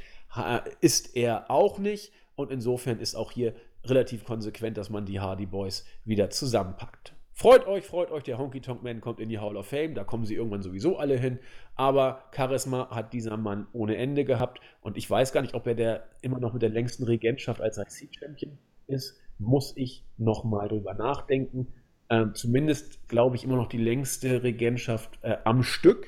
[0.81, 2.11] ist er auch nicht.
[2.35, 7.13] Und insofern ist auch hier relativ konsequent, dass man die Hardy Boys wieder zusammenpackt.
[7.39, 10.03] Freut euch, freut euch, der Honky Tonk Man kommt in die Hall of Fame, da
[10.03, 11.37] kommen sie irgendwann sowieso alle hin.
[11.75, 15.75] Aber Charisma hat dieser Mann ohne Ende gehabt und ich weiß gar nicht, ob er
[15.75, 18.57] der immer noch mit der längsten Regentschaft als IC-Champion
[18.87, 19.21] ist.
[19.37, 21.67] Muss ich nochmal drüber nachdenken.
[22.09, 26.07] Ähm, zumindest glaube ich immer noch die längste Regentschaft äh, am Stück.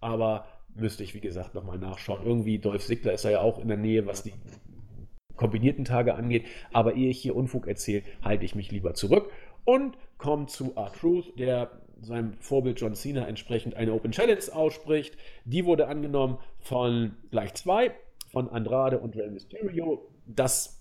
[0.00, 0.44] Aber
[0.74, 2.26] müsste ich, wie gesagt, nochmal nachschauen.
[2.26, 4.32] Irgendwie, Dolph Ziggler ist ja auch in der Nähe, was die
[5.36, 6.46] kombinierten Tage angeht.
[6.72, 9.30] Aber ehe ich hier Unfug erzähle, halte ich mich lieber zurück
[9.64, 15.16] und kommt zu R-Truth, der seinem Vorbild John Cena entsprechend eine Open Challenge ausspricht.
[15.44, 17.92] Die wurde angenommen von gleich zwei,
[18.30, 20.08] von Andrade und Rey Mysterio.
[20.26, 20.80] Das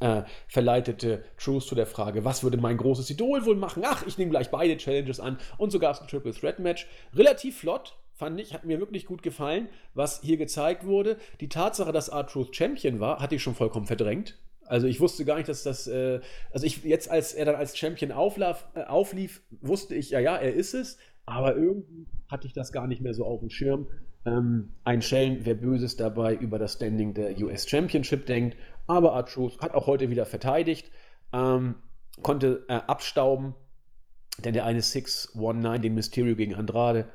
[0.00, 3.82] äh, verleitete Truth zu der Frage, was würde mein großes Idol wohl machen?
[3.84, 6.86] Ach, ich nehme gleich beide Challenges an und so gab es ein Triple Threat Match.
[7.14, 11.16] Relativ flott, fand ich, hat mir wirklich gut gefallen, was hier gezeigt wurde.
[11.40, 14.38] Die Tatsache, dass R-Truth Champion war, hatte ich schon vollkommen verdrängt.
[14.68, 16.20] Also ich wusste gar nicht, dass das, äh,
[16.52, 20.36] also ich jetzt, als er dann als Champion auflaf, äh, auflief, wusste ich, ja, ja,
[20.36, 23.88] er ist es, aber irgendwie hatte ich das gar nicht mehr so auf dem Schirm.
[24.26, 28.56] Ähm, ein Schelm, wer Böses dabei über das Standing der US Championship denkt,
[28.86, 30.90] aber Artrus hat auch heute wieder verteidigt,
[31.32, 31.76] ähm,
[32.22, 33.54] konnte äh, abstauben,
[34.44, 37.06] denn der eine 619, den Mysterio gegen Andrade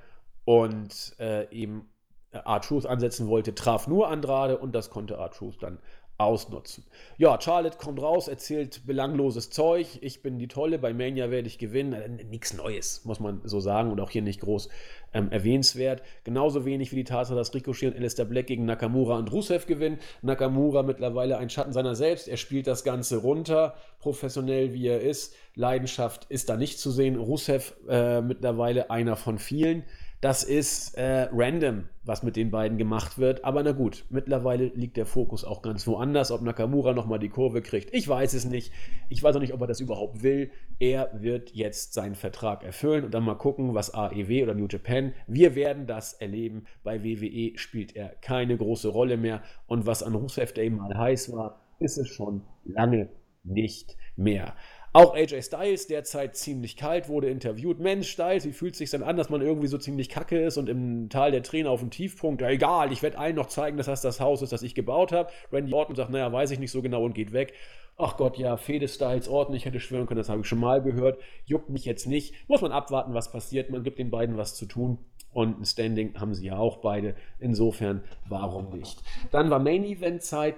[0.45, 1.89] und äh, eben
[2.31, 5.79] R-Truth ansetzen wollte, traf nur Andrade und das konnte R-Truth dann
[6.17, 6.85] ausnutzen.
[7.17, 9.87] Ja, Charlotte kommt raus, erzählt belangloses Zeug.
[10.01, 12.19] Ich bin die Tolle, bei Mania werde ich gewinnen.
[12.29, 14.69] Nichts Neues, muss man so sagen und auch hier nicht groß
[15.13, 16.03] ähm, erwähnenswert.
[16.23, 19.99] Genauso wenig wie die Tatsache, dass Ricochet und Alistair Black gegen Nakamura und Rusev gewinnen.
[20.21, 22.27] Nakamura mittlerweile ein Schatten seiner selbst.
[22.27, 25.35] Er spielt das Ganze runter, professionell wie er ist.
[25.55, 27.15] Leidenschaft ist da nicht zu sehen.
[27.15, 29.83] Rusev äh, mittlerweile einer von vielen.
[30.23, 33.43] Das ist äh, random, was mit den beiden gemacht wird.
[33.43, 36.31] Aber na gut, mittlerweile liegt der Fokus auch ganz woanders.
[36.31, 38.71] Ob Nakamura nochmal die Kurve kriegt, ich weiß es nicht.
[39.09, 40.49] Ich weiß auch nicht, ob er das überhaupt will.
[40.79, 45.11] Er wird jetzt seinen Vertrag erfüllen und dann mal gucken, was AEW oder New Japan.
[45.27, 46.67] Wir werden das erleben.
[46.85, 49.43] Bei WWE spielt er keine große Rolle mehr.
[49.67, 53.09] Und was an Rusev Day mal heiß war, ist es schon lange
[53.43, 54.55] nicht mehr.
[54.95, 57.79] Auch AJ Styles, derzeit ziemlich kalt, wurde interviewt.
[57.79, 60.57] Mensch, Styles, wie fühlt es sich denn an, dass man irgendwie so ziemlich kacke ist
[60.57, 62.43] und im Tal der Tränen auf dem Tiefpunkt?
[62.43, 65.11] Ja, egal, ich werde allen noch zeigen, dass das das Haus ist, das ich gebaut
[65.11, 65.31] habe.
[65.51, 67.53] Randy Orton sagt, naja, weiß ich nicht so genau und geht weg.
[67.97, 70.83] Ach Gott, ja, Fede Styles, Orton, ich hätte schwören können, das habe ich schon mal
[70.83, 71.19] gehört.
[71.45, 72.35] Juckt mich jetzt nicht.
[72.47, 73.71] Muss man abwarten, was passiert.
[73.71, 74.99] Man gibt den beiden was zu tun.
[75.31, 77.15] Und ein Standing haben sie ja auch beide.
[77.39, 79.01] Insofern, warum nicht?
[79.31, 80.55] Dann war Main Event Zeit.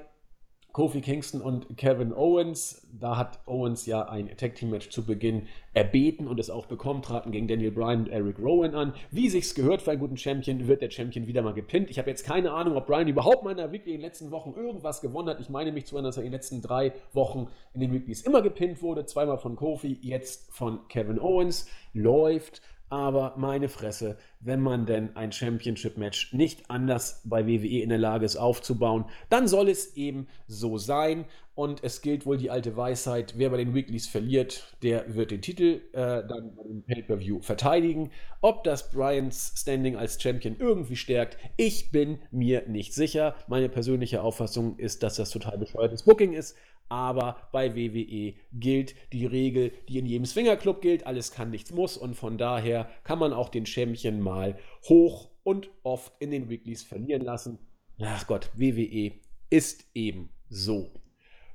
[0.75, 2.85] Kofi Kingston und Kevin Owens.
[2.99, 7.01] Da hat Owens ja ein Tag Team Match zu Beginn erbeten und es auch bekommen,
[7.01, 8.93] traten gegen Daniel Bryan und Eric Rowan an.
[9.09, 11.89] Wie sich's gehört für einen guten Champion, wird der Champion wieder mal gepinnt.
[11.89, 14.31] Ich habe jetzt keine Ahnung, ob Bryan überhaupt mal in der Weekly in den letzten
[14.31, 15.39] Wochen irgendwas gewonnen hat.
[15.39, 18.23] Ich meine mich zu erinnern, dass er in den letzten drei Wochen in den Weeklies
[18.23, 19.05] immer gepinnt wurde.
[19.05, 21.69] Zweimal von Kofi, jetzt von Kevin Owens.
[21.93, 22.61] Läuft.
[22.95, 28.23] Aber meine Fresse, wenn man denn ein Championship-Match nicht anders bei WWE in der Lage
[28.23, 31.25] ist aufzubauen, dann soll es eben so sein.
[31.55, 35.41] Und es gilt wohl die alte Weisheit, wer bei den Weeklies verliert, der wird den
[35.41, 38.11] Titel äh, dann bei dem Pay-Per-View verteidigen.
[38.39, 43.35] Ob das Bryans Standing als Champion irgendwie stärkt, ich bin mir nicht sicher.
[43.49, 46.55] Meine persönliche Auffassung ist, dass das total bescheuertes Booking ist
[46.89, 51.97] aber bei WWE gilt die Regel, die in jedem Swingerclub gilt, alles kann, nichts muss
[51.97, 54.57] und von daher kann man auch den Champion mal
[54.87, 57.59] hoch und oft in den Weeklies verlieren lassen.
[58.01, 59.13] Ach Gott, WWE
[59.49, 60.91] ist eben so.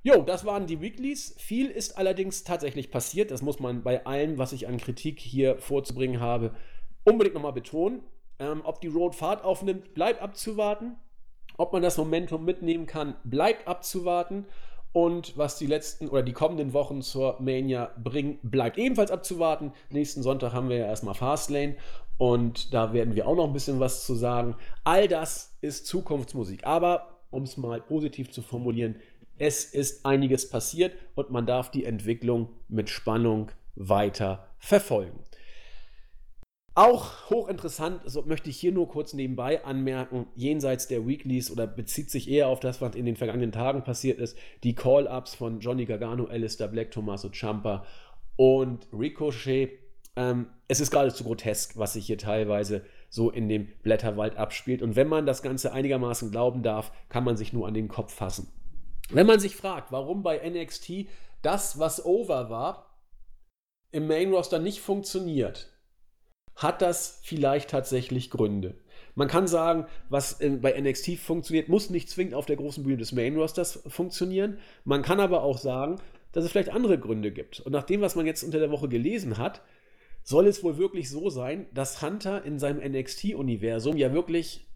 [0.02, 1.34] Jo, das waren die Weeklies.
[1.38, 3.30] Viel ist allerdings tatsächlich passiert.
[3.30, 6.54] Das muss man bei allem, was ich an Kritik hier vorzubringen habe,
[7.04, 8.02] unbedingt nochmal betonen.
[8.38, 10.96] Ähm, ob die Road Fahrt aufnimmt, bleibt abzuwarten.
[11.58, 14.46] Ob man das Momentum mitnehmen kann, bleibt abzuwarten.
[14.92, 19.72] Und was die letzten oder die kommenden Wochen zur Mania bringen, bleibt ebenfalls abzuwarten.
[19.90, 21.76] Nächsten Sonntag haben wir ja erstmal Fastlane
[22.18, 24.56] und da werden wir auch noch ein bisschen was zu sagen.
[24.84, 26.66] All das ist Zukunftsmusik.
[26.66, 28.96] Aber um es mal positiv zu formulieren,
[29.38, 35.18] es ist einiges passiert und man darf die Entwicklung mit Spannung weiter verfolgen.
[36.74, 42.10] Auch hochinteressant, so möchte ich hier nur kurz nebenbei anmerken, jenseits der Weeklies oder bezieht
[42.10, 45.84] sich eher auf das, was in den vergangenen Tagen passiert ist, die Call-Ups von Johnny
[45.84, 47.84] Gargano, Alistair Black, Tommaso Ciampa
[48.36, 49.80] und Ricochet.
[50.14, 54.80] Ähm, es ist geradezu grotesk, was sich hier teilweise so in dem Blätterwald abspielt.
[54.80, 58.14] Und wenn man das Ganze einigermaßen glauben darf, kann man sich nur an den Kopf
[58.14, 58.48] fassen.
[59.10, 61.06] Wenn man sich fragt, warum bei NXT
[61.42, 63.00] das, was over war,
[63.90, 65.68] im Main Roster nicht funktioniert,
[66.60, 68.74] hat das vielleicht tatsächlich Gründe.
[69.14, 73.12] Man kann sagen, was bei NXT funktioniert, muss nicht zwingend auf der großen Bühne des
[73.12, 74.58] Main Rosters funktionieren.
[74.84, 75.96] Man kann aber auch sagen,
[76.32, 77.60] dass es vielleicht andere Gründe gibt.
[77.60, 79.62] Und nach dem, was man jetzt unter der Woche gelesen hat,
[80.22, 84.66] soll es wohl wirklich so sein, dass Hunter in seinem NXT-Universum ja wirklich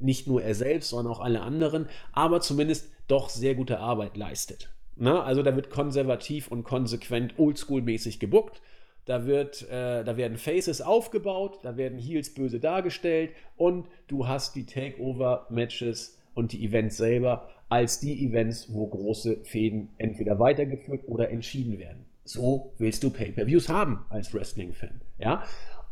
[0.00, 4.70] nicht nur er selbst, sondern auch alle anderen, aber zumindest doch sehr gute Arbeit leistet.
[4.96, 8.60] Na, also da wird konservativ und konsequent oldschool-mäßig gebuckt.
[9.08, 14.54] Da, wird, äh, da werden Faces aufgebaut, da werden Heels böse dargestellt und du hast
[14.54, 21.30] die Takeover-Matches und die Events selber als die Events, wo große Fäden entweder weitergeführt oder
[21.30, 22.04] entschieden werden.
[22.24, 25.00] So willst du Pay-per-Views haben als Wrestling-Fan.
[25.18, 25.42] Ja?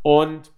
[0.02, 0.52] Und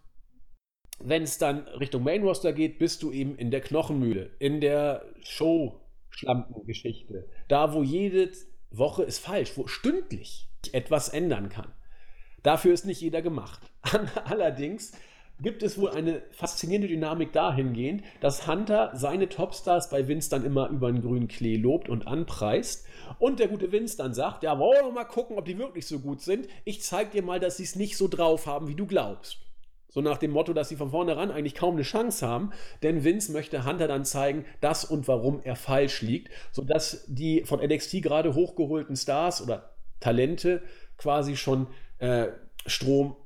[0.98, 5.04] wenn es dann Richtung Main Roster geht, bist du eben in der Knochenmühle, in der
[5.20, 7.28] Show-Schlampengeschichte.
[7.46, 8.32] Da, wo jede
[8.72, 11.72] Woche ist falsch, wo stündlich etwas ändern kann.
[12.42, 13.60] Dafür ist nicht jeder gemacht.
[14.24, 14.92] Allerdings
[15.40, 20.68] gibt es wohl eine faszinierende Dynamik dahingehend, dass Hunter seine Topstars bei Vince dann immer
[20.68, 22.86] über den grünen Klee lobt und anpreist
[23.18, 26.00] und der gute Vince dann sagt, ja, wollen wir mal gucken, ob die wirklich so
[26.00, 26.48] gut sind.
[26.64, 29.38] Ich zeig dir mal, dass sie es nicht so drauf haben, wie du glaubst.
[29.90, 32.50] So nach dem Motto, dass sie von vornherein eigentlich kaum eine Chance haben,
[32.82, 37.60] denn Vince möchte Hunter dann zeigen, dass und warum er falsch liegt, sodass die von
[37.60, 39.70] NXT gerade hochgeholten Stars oder
[40.00, 40.62] Talente
[40.96, 41.68] quasi schon
[41.98, 42.28] äh,
[42.66, 43.16] Strom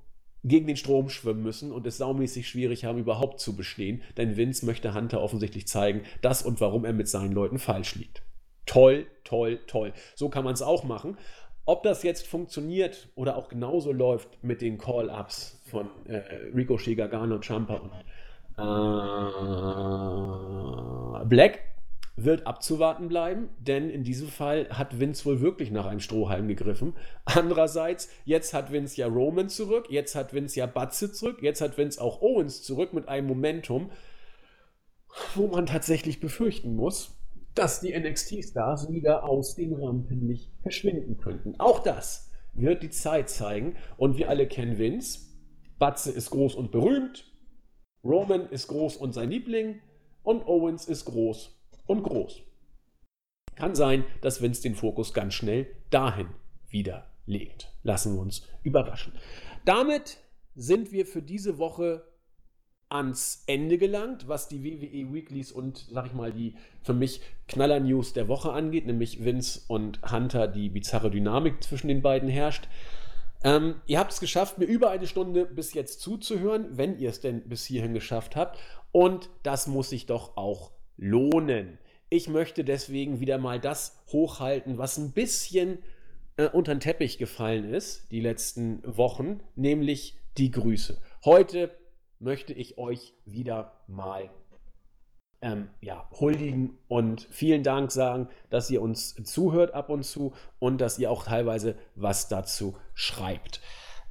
[0.44, 4.66] gegen den Strom schwimmen müssen und es saumäßig schwierig haben, überhaupt zu bestehen, denn Vince
[4.66, 8.22] möchte Hunter offensichtlich zeigen, dass und warum er mit seinen Leuten falsch liegt.
[8.66, 9.92] Toll, toll, toll.
[10.14, 11.16] So kann man es auch machen.
[11.64, 16.16] Ob das jetzt funktioniert oder auch genauso läuft mit den Call-Ups von äh,
[16.54, 17.92] Ricochet, Gargano, Champa und
[21.22, 21.60] äh, Black,
[22.16, 26.94] wird abzuwarten bleiben, denn in diesem Fall hat Vince wohl wirklich nach einem Strohhalm gegriffen.
[27.24, 31.78] Andererseits, jetzt hat Vince ja Roman zurück, jetzt hat Vince ja Batze zurück, jetzt hat
[31.78, 33.90] Vince auch Owens zurück mit einem Momentum,
[35.34, 37.16] wo man tatsächlich befürchten muss,
[37.54, 41.58] dass die NXT-Stars wieder aus dem Rampenlicht verschwinden könnten.
[41.58, 43.76] Auch das wird die Zeit zeigen.
[43.96, 45.20] Und wir alle kennen Vince.
[45.78, 47.30] Batze ist groß und berühmt.
[48.04, 49.80] Roman ist groß und sein Liebling.
[50.22, 51.61] Und Owens ist groß
[51.92, 52.42] und groß.
[53.54, 56.28] Kann sein, dass Vince den Fokus ganz schnell dahin
[56.68, 57.72] wieder legt.
[57.82, 59.12] Lassen wir uns überraschen.
[59.64, 60.18] Damit
[60.54, 62.04] sind wir für diese Woche
[62.88, 68.12] ans Ende gelangt, was die WWE Weeklies und, sag ich mal, die für mich Knaller-News
[68.12, 72.68] der Woche angeht, nämlich Vince und Hunter, die bizarre Dynamik zwischen den beiden herrscht.
[73.44, 77.20] Ähm, ihr habt es geschafft, mir über eine Stunde bis jetzt zuzuhören, wenn ihr es
[77.20, 78.58] denn bis hierhin geschafft habt.
[78.92, 81.78] Und das muss sich doch auch lohnen.
[82.12, 85.78] Ich möchte deswegen wieder mal das hochhalten, was ein bisschen
[86.36, 91.00] äh, unter den Teppich gefallen ist die letzten Wochen, nämlich die Grüße.
[91.24, 91.74] Heute
[92.18, 94.28] möchte ich euch wieder mal
[95.40, 100.82] ähm, ja, huldigen und vielen Dank sagen, dass ihr uns zuhört ab und zu und
[100.82, 103.62] dass ihr auch teilweise was dazu schreibt.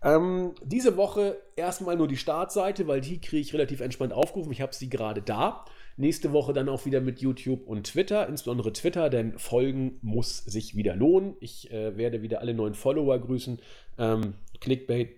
[0.02, 4.52] Ähm, diese Woche erstmal nur die Startseite, weil die kriege ich relativ entspannt aufgerufen.
[4.52, 5.66] Ich habe sie gerade da.
[6.02, 10.76] Nächste Woche dann auch wieder mit YouTube und Twitter, insbesondere Twitter, denn Folgen muss sich
[10.76, 11.36] wieder lohnen.
[11.42, 13.60] Ich äh, werde wieder alle neuen Follower grüßen.
[14.00, 15.10] Ähm, Clickbait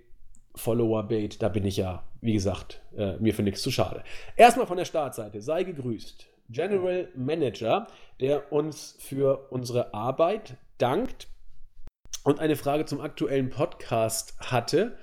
[0.55, 4.03] Follower-Bait, da bin ich ja, wie gesagt, äh, mir für nichts zu schade.
[4.36, 6.27] Erstmal von der Startseite, sei gegrüßt.
[6.49, 7.88] General Manager,
[8.19, 11.29] der uns für unsere Arbeit dankt
[12.25, 14.97] und eine Frage zum aktuellen Podcast hatte.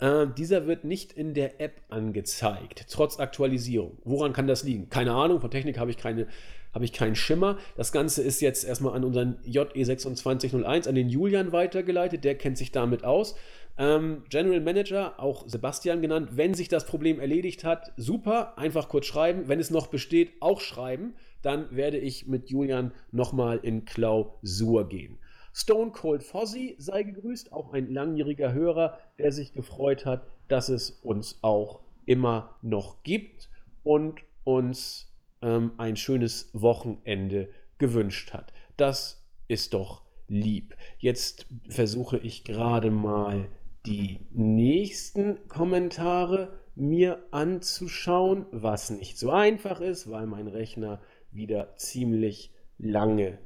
[0.00, 3.98] Äh, dieser wird nicht in der App angezeigt, trotz Aktualisierung.
[4.04, 4.88] Woran kann das liegen?
[4.88, 6.26] Keine Ahnung, von Technik habe ich keine
[6.72, 7.58] habe ich keinen Schimmer.
[7.76, 12.70] Das Ganze ist jetzt erstmal an unseren JE2601, an den Julian weitergeleitet, der kennt sich
[12.70, 13.34] damit aus.
[13.76, 19.06] Ähm, General Manager, auch Sebastian genannt, wenn sich das Problem erledigt hat, super, einfach kurz
[19.06, 19.48] schreiben.
[19.48, 21.14] Wenn es noch besteht, auch schreiben.
[21.42, 25.18] Dann werde ich mit Julian nochmal in Klausur gehen.
[25.52, 30.90] Stone Cold Fozzy sei gegrüßt, auch ein langjähriger Hörer, der sich gefreut hat, dass es
[31.02, 33.48] uns auch immer noch gibt
[33.82, 35.12] und uns
[35.42, 37.48] ähm, ein schönes Wochenende
[37.78, 38.52] gewünscht hat.
[38.76, 40.76] Das ist doch lieb.
[40.98, 43.48] Jetzt versuche ich gerade mal
[43.86, 51.00] die nächsten Kommentare mir anzuschauen, was nicht so einfach ist, weil mein Rechner
[51.30, 53.38] wieder ziemlich lange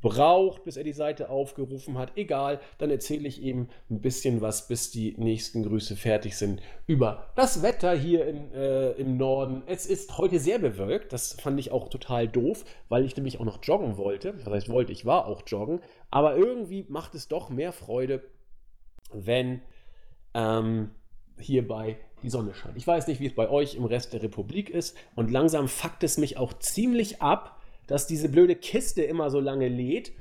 [0.00, 2.16] braucht, bis er die Seite aufgerufen hat.
[2.16, 7.26] Egal, dann erzähle ich eben ein bisschen was, bis die nächsten Grüße fertig sind über
[7.36, 9.62] das Wetter hier in, äh, im Norden.
[9.66, 13.44] Es ist heute sehr bewölkt, das fand ich auch total doof, weil ich nämlich auch
[13.44, 14.32] noch joggen wollte.
[14.32, 18.22] Das heißt, wollte, ich war auch joggen, aber irgendwie macht es doch mehr Freude,
[19.12, 19.60] wenn
[20.34, 20.90] ähm,
[21.38, 22.76] hierbei die Sonne scheint.
[22.76, 26.04] Ich weiß nicht, wie es bei euch im Rest der Republik ist und langsam fuckt
[26.04, 27.59] es mich auch ziemlich ab,
[27.90, 30.12] dass diese blöde Kiste immer so lange lädt.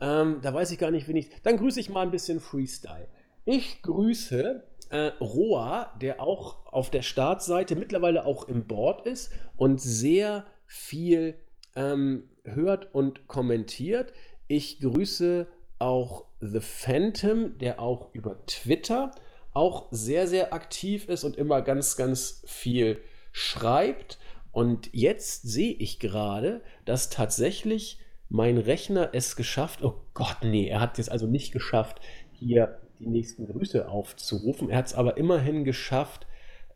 [0.00, 1.28] Ähm, da weiß ich gar nicht, wen ich.
[1.42, 3.06] Dann grüße ich mal ein bisschen Freestyle.
[3.44, 9.78] Ich grüße äh, Roa, der auch auf der Startseite mittlerweile auch im Board ist und
[9.78, 11.34] sehr viel
[11.76, 14.14] ähm, hört und kommentiert.
[14.48, 15.46] Ich grüße
[15.78, 19.10] auch The Phantom, der auch über Twitter
[19.52, 23.02] auch sehr, sehr aktiv ist und immer ganz, ganz viel
[23.32, 24.18] schreibt.
[24.52, 27.98] Und jetzt sehe ich gerade, dass tatsächlich
[28.28, 32.00] mein Rechner es geschafft, oh Gott, nee, er hat es also nicht geschafft,
[32.32, 34.70] hier die nächsten Grüße aufzurufen.
[34.70, 36.26] Er hat es aber immerhin geschafft,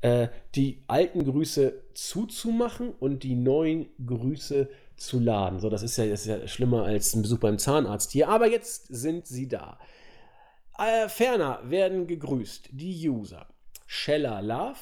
[0.00, 5.60] äh, die alten Grüße zuzumachen und die neuen Grüße zu laden.
[5.60, 8.28] So, das ist ja, das ist ja schlimmer als ein Besuch beim Zahnarzt hier.
[8.28, 9.78] Aber jetzt sind sie da.
[10.78, 13.46] Äh, ferner werden gegrüßt die User.
[13.86, 14.78] Sheller Love.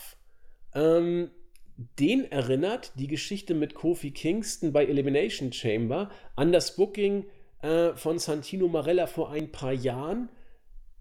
[0.75, 1.31] Ähm,
[1.77, 7.27] den erinnert die Geschichte mit Kofi Kingston bei Elimination Chamber an das Booking
[7.63, 10.29] äh, von Santino Marella vor ein paar Jahren.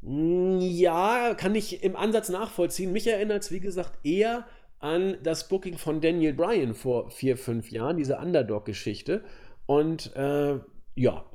[0.01, 2.91] Hm, ja, kann ich im Ansatz nachvollziehen.
[2.91, 4.47] Mich erinnert es, wie gesagt, eher
[4.79, 9.23] an das Booking von Daniel Bryan vor vier, fünf Jahren, diese Underdog-Geschichte.
[9.65, 10.59] Und äh,
[10.95, 11.25] ja,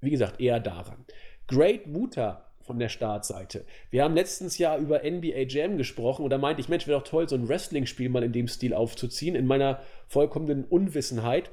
[0.00, 1.06] wie gesagt, eher daran.
[1.46, 3.64] Great Muta von der Startseite.
[3.90, 7.06] Wir haben letztens ja über NBA Jam gesprochen und da meinte ich, Mensch, wäre doch
[7.06, 9.34] toll, so ein Wrestling-Spiel mal in dem Stil aufzuziehen.
[9.34, 11.50] In meiner vollkommenen Unwissenheit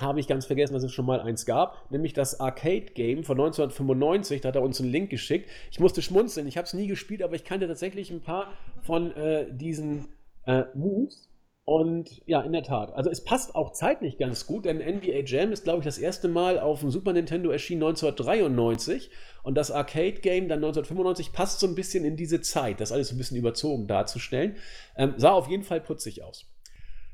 [0.00, 4.40] habe ich ganz vergessen, dass es schon mal eins gab, nämlich das Arcade-Game von 1995.
[4.40, 5.50] Da hat er uns einen Link geschickt.
[5.70, 9.14] Ich musste schmunzeln, ich habe es nie gespielt, aber ich kannte tatsächlich ein paar von
[9.16, 10.08] äh, diesen
[10.46, 11.28] äh, Moves.
[11.66, 12.92] Und ja, in der Tat.
[12.92, 16.28] Also es passt auch zeitlich ganz gut, denn NBA Jam ist, glaube ich, das erste
[16.28, 19.10] Mal auf dem Super Nintendo erschienen 1993
[19.42, 23.12] und das Arcade Game dann 1995 passt so ein bisschen in diese Zeit, das alles
[23.12, 24.56] ein bisschen überzogen darzustellen.
[24.96, 26.44] Ähm, sah auf jeden Fall putzig aus.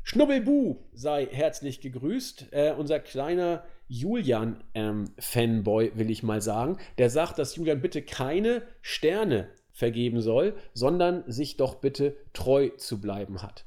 [0.02, 2.48] Schnubbelbu sei herzlich gegrüßt.
[2.50, 8.62] Äh, unser kleiner Julian-Fanboy, ähm, will ich mal sagen, der sagt, dass Julian bitte keine
[8.82, 13.64] Sterne vergeben soll, sondern sich doch bitte treu zu bleiben hat.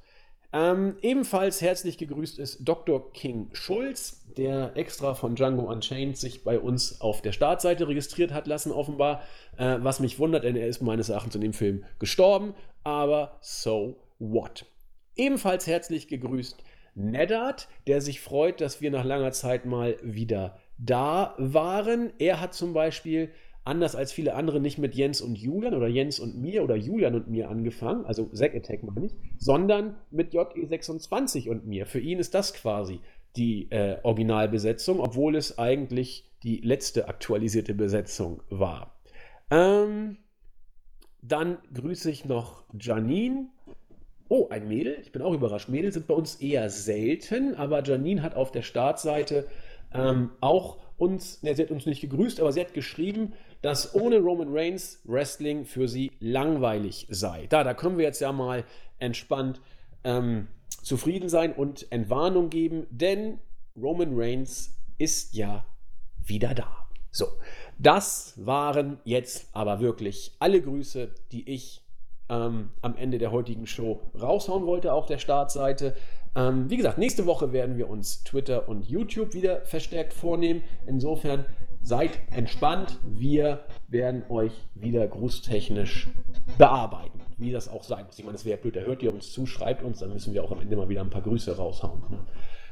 [0.56, 3.12] Ähm, ebenfalls herzlich gegrüßt ist Dr.
[3.12, 8.46] King Schulz, der extra von Django Unchained sich bei uns auf der Startseite registriert hat
[8.46, 9.24] lassen, offenbar.
[9.58, 12.54] Äh, was mich wundert, denn er ist meines Erachtens in dem Film gestorben,
[12.84, 14.68] aber so what.
[15.16, 16.64] Ebenfalls herzlich gegrüßt
[16.94, 22.14] Neddard, der sich freut, dass wir nach langer Zeit mal wieder da waren.
[22.20, 23.32] Er hat zum Beispiel
[23.66, 27.16] anders als viele andere nicht mit Jens und Julian oder Jens und mir oder Julian
[27.16, 31.86] und mir angefangen, also Zack Attack meine ich, sondern mit JE26 und mir.
[31.86, 33.00] Für ihn ist das quasi
[33.36, 39.00] die äh, Originalbesetzung, obwohl es eigentlich die letzte aktualisierte Besetzung war.
[39.50, 40.18] Ähm,
[41.22, 43.48] dann grüße ich noch Janine.
[44.28, 44.98] Oh, ein Mädel.
[45.02, 45.70] Ich bin auch überrascht.
[45.70, 49.48] Mädel sind bei uns eher selten, aber Janine hat auf der Startseite
[49.94, 53.34] ähm, auch uns, ne, sie hat uns nicht gegrüßt, aber sie hat geschrieben,
[53.64, 57.48] dass ohne Roman Reigns Wrestling für sie langweilig sei.
[57.48, 58.66] Da, da können wir jetzt ja mal
[59.00, 59.62] entspannt
[60.04, 60.48] ähm,
[60.82, 63.40] zufrieden sein und Entwarnung geben, denn
[63.82, 65.66] Roman Reigns ist ja
[66.26, 66.88] wieder da.
[67.10, 67.28] So,
[67.80, 71.82] das waren jetzt aber wirklich alle Grüße, die ich
[72.30, 75.96] ähm, am Ende der heutigen Show raushauen wollte auf der Startseite.
[76.36, 80.64] Ähm, wie gesagt, nächste Woche werden wir uns Twitter und YouTube wieder verstärkt vornehmen.
[80.86, 81.46] Insofern
[81.84, 83.00] seid entspannt.
[83.06, 86.10] Wir werden euch wieder grußtechnisch
[86.58, 88.18] bearbeiten, wie das auch sein muss.
[88.18, 90.44] Ich meine, es wäre blöd, da hört ihr uns zu, schreibt uns, dann müssen wir
[90.44, 92.02] auch am Ende mal wieder ein paar Grüße raushauen.
[92.10, 92.20] Ne?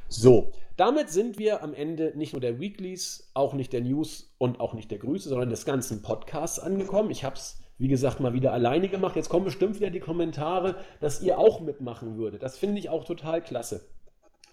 [0.07, 4.59] So, damit sind wir am Ende nicht nur der Weeklies, auch nicht der News und
[4.59, 7.11] auch nicht der Grüße, sondern des ganzen Podcasts angekommen.
[7.11, 9.15] Ich habe es, wie gesagt, mal wieder alleine gemacht.
[9.15, 12.43] Jetzt kommen bestimmt wieder die Kommentare, dass ihr auch mitmachen würdet.
[12.43, 13.85] Das finde ich auch total klasse,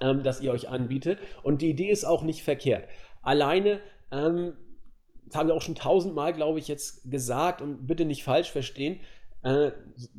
[0.01, 1.19] ähm, dass ihr euch anbietet.
[1.43, 2.85] Und die Idee ist auch nicht verkehrt.
[3.23, 3.81] Alleine
[4.11, 4.55] ähm,
[5.27, 9.01] das haben wir auch schon tausendmal, glaube ich, jetzt gesagt und bitte nicht falsch verstehen.
[9.43, 9.71] Äh,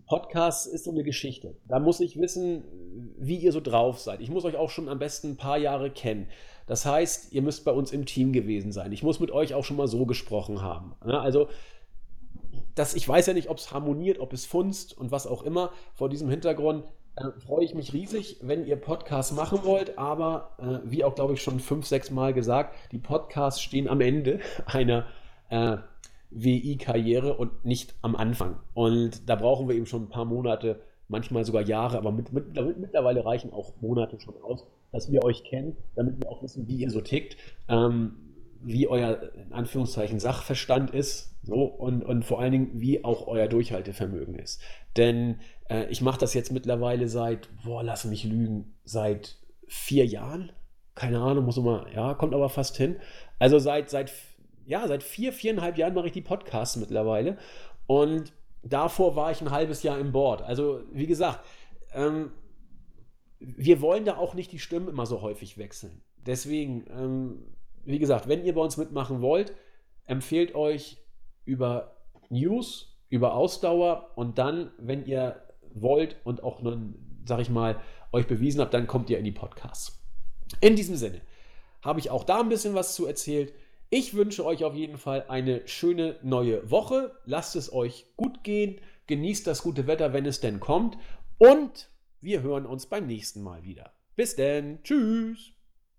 [0.08, 1.58] Podcast ist so eine Geschichte.
[1.68, 2.64] Da muss ich wissen,
[3.18, 4.22] wie ihr so drauf seid.
[4.22, 6.30] Ich muss euch auch schon am besten ein paar Jahre kennen.
[6.68, 8.92] Das heißt, ihr müsst bei uns im Team gewesen sein.
[8.92, 10.94] Ich muss mit euch auch schon mal so gesprochen haben.
[11.02, 11.50] Also,
[12.76, 15.72] das, ich weiß ja nicht, ob es harmoniert, ob es funzt und was auch immer.
[15.96, 16.86] Vor diesem Hintergrund
[17.20, 19.98] äh, freue ich mich riesig, wenn ihr Podcasts machen wollt.
[19.98, 24.02] Aber äh, wie auch, glaube ich, schon fünf, sechs Mal gesagt, die Podcasts stehen am
[24.02, 25.06] Ende einer
[25.50, 25.78] äh,
[26.32, 28.58] WI-Karriere und nicht am Anfang.
[28.74, 32.56] Und da brauchen wir eben schon ein paar Monate, manchmal sogar Jahre, aber mit, mit,
[32.78, 36.76] mittlerweile reichen auch Monate schon aus, dass wir euch kennen, damit wir auch wissen, wie
[36.78, 37.36] ihr so tickt.
[37.68, 38.29] Ähm,
[38.62, 43.48] wie euer, in Anführungszeichen, Sachverstand ist so, und, und vor allen Dingen, wie auch euer
[43.48, 44.62] Durchhaltevermögen ist.
[44.98, 49.38] Denn äh, ich mache das jetzt mittlerweile seit, boah, lass mich lügen, seit
[49.68, 50.52] vier Jahren.
[50.96, 52.98] Keine Ahnung, muss immer, ja, kommt aber fast hin.
[53.38, 54.12] Also seit, seit,
[54.66, 57.38] ja, seit vier, viereinhalb Jahren mache ich die Podcasts mittlerweile.
[57.88, 60.42] Und davor war ich ein halbes Jahr im Board.
[60.42, 61.40] Also, wie gesagt,
[61.94, 62.32] ähm,
[63.40, 66.02] wir wollen da auch nicht die Stimmen immer so häufig wechseln.
[66.26, 69.54] Deswegen, ähm, wie gesagt, wenn ihr bei uns mitmachen wollt,
[70.06, 70.98] empfehlt euch
[71.46, 71.98] über
[72.30, 75.42] News, über Ausdauer und dann, wenn ihr
[75.74, 76.96] wollt und auch nun,
[77.26, 77.80] sag ich mal,
[78.12, 80.00] euch bewiesen habt, dann kommt ihr in die Podcasts.
[80.62, 81.22] In diesem Sinne
[81.82, 83.54] habe ich auch da ein bisschen was zu erzählt.
[83.90, 87.16] Ich wünsche euch auf jeden Fall eine schöne neue Woche.
[87.26, 88.80] Lasst es euch gut gehen.
[89.08, 90.98] Genießt das gute Wetter, wenn es denn kommt.
[91.38, 91.90] Und
[92.22, 93.94] wir hören uns beim nächsten Mal wieder.
[94.16, 94.84] Bis denn.
[94.84, 95.59] Tschüss.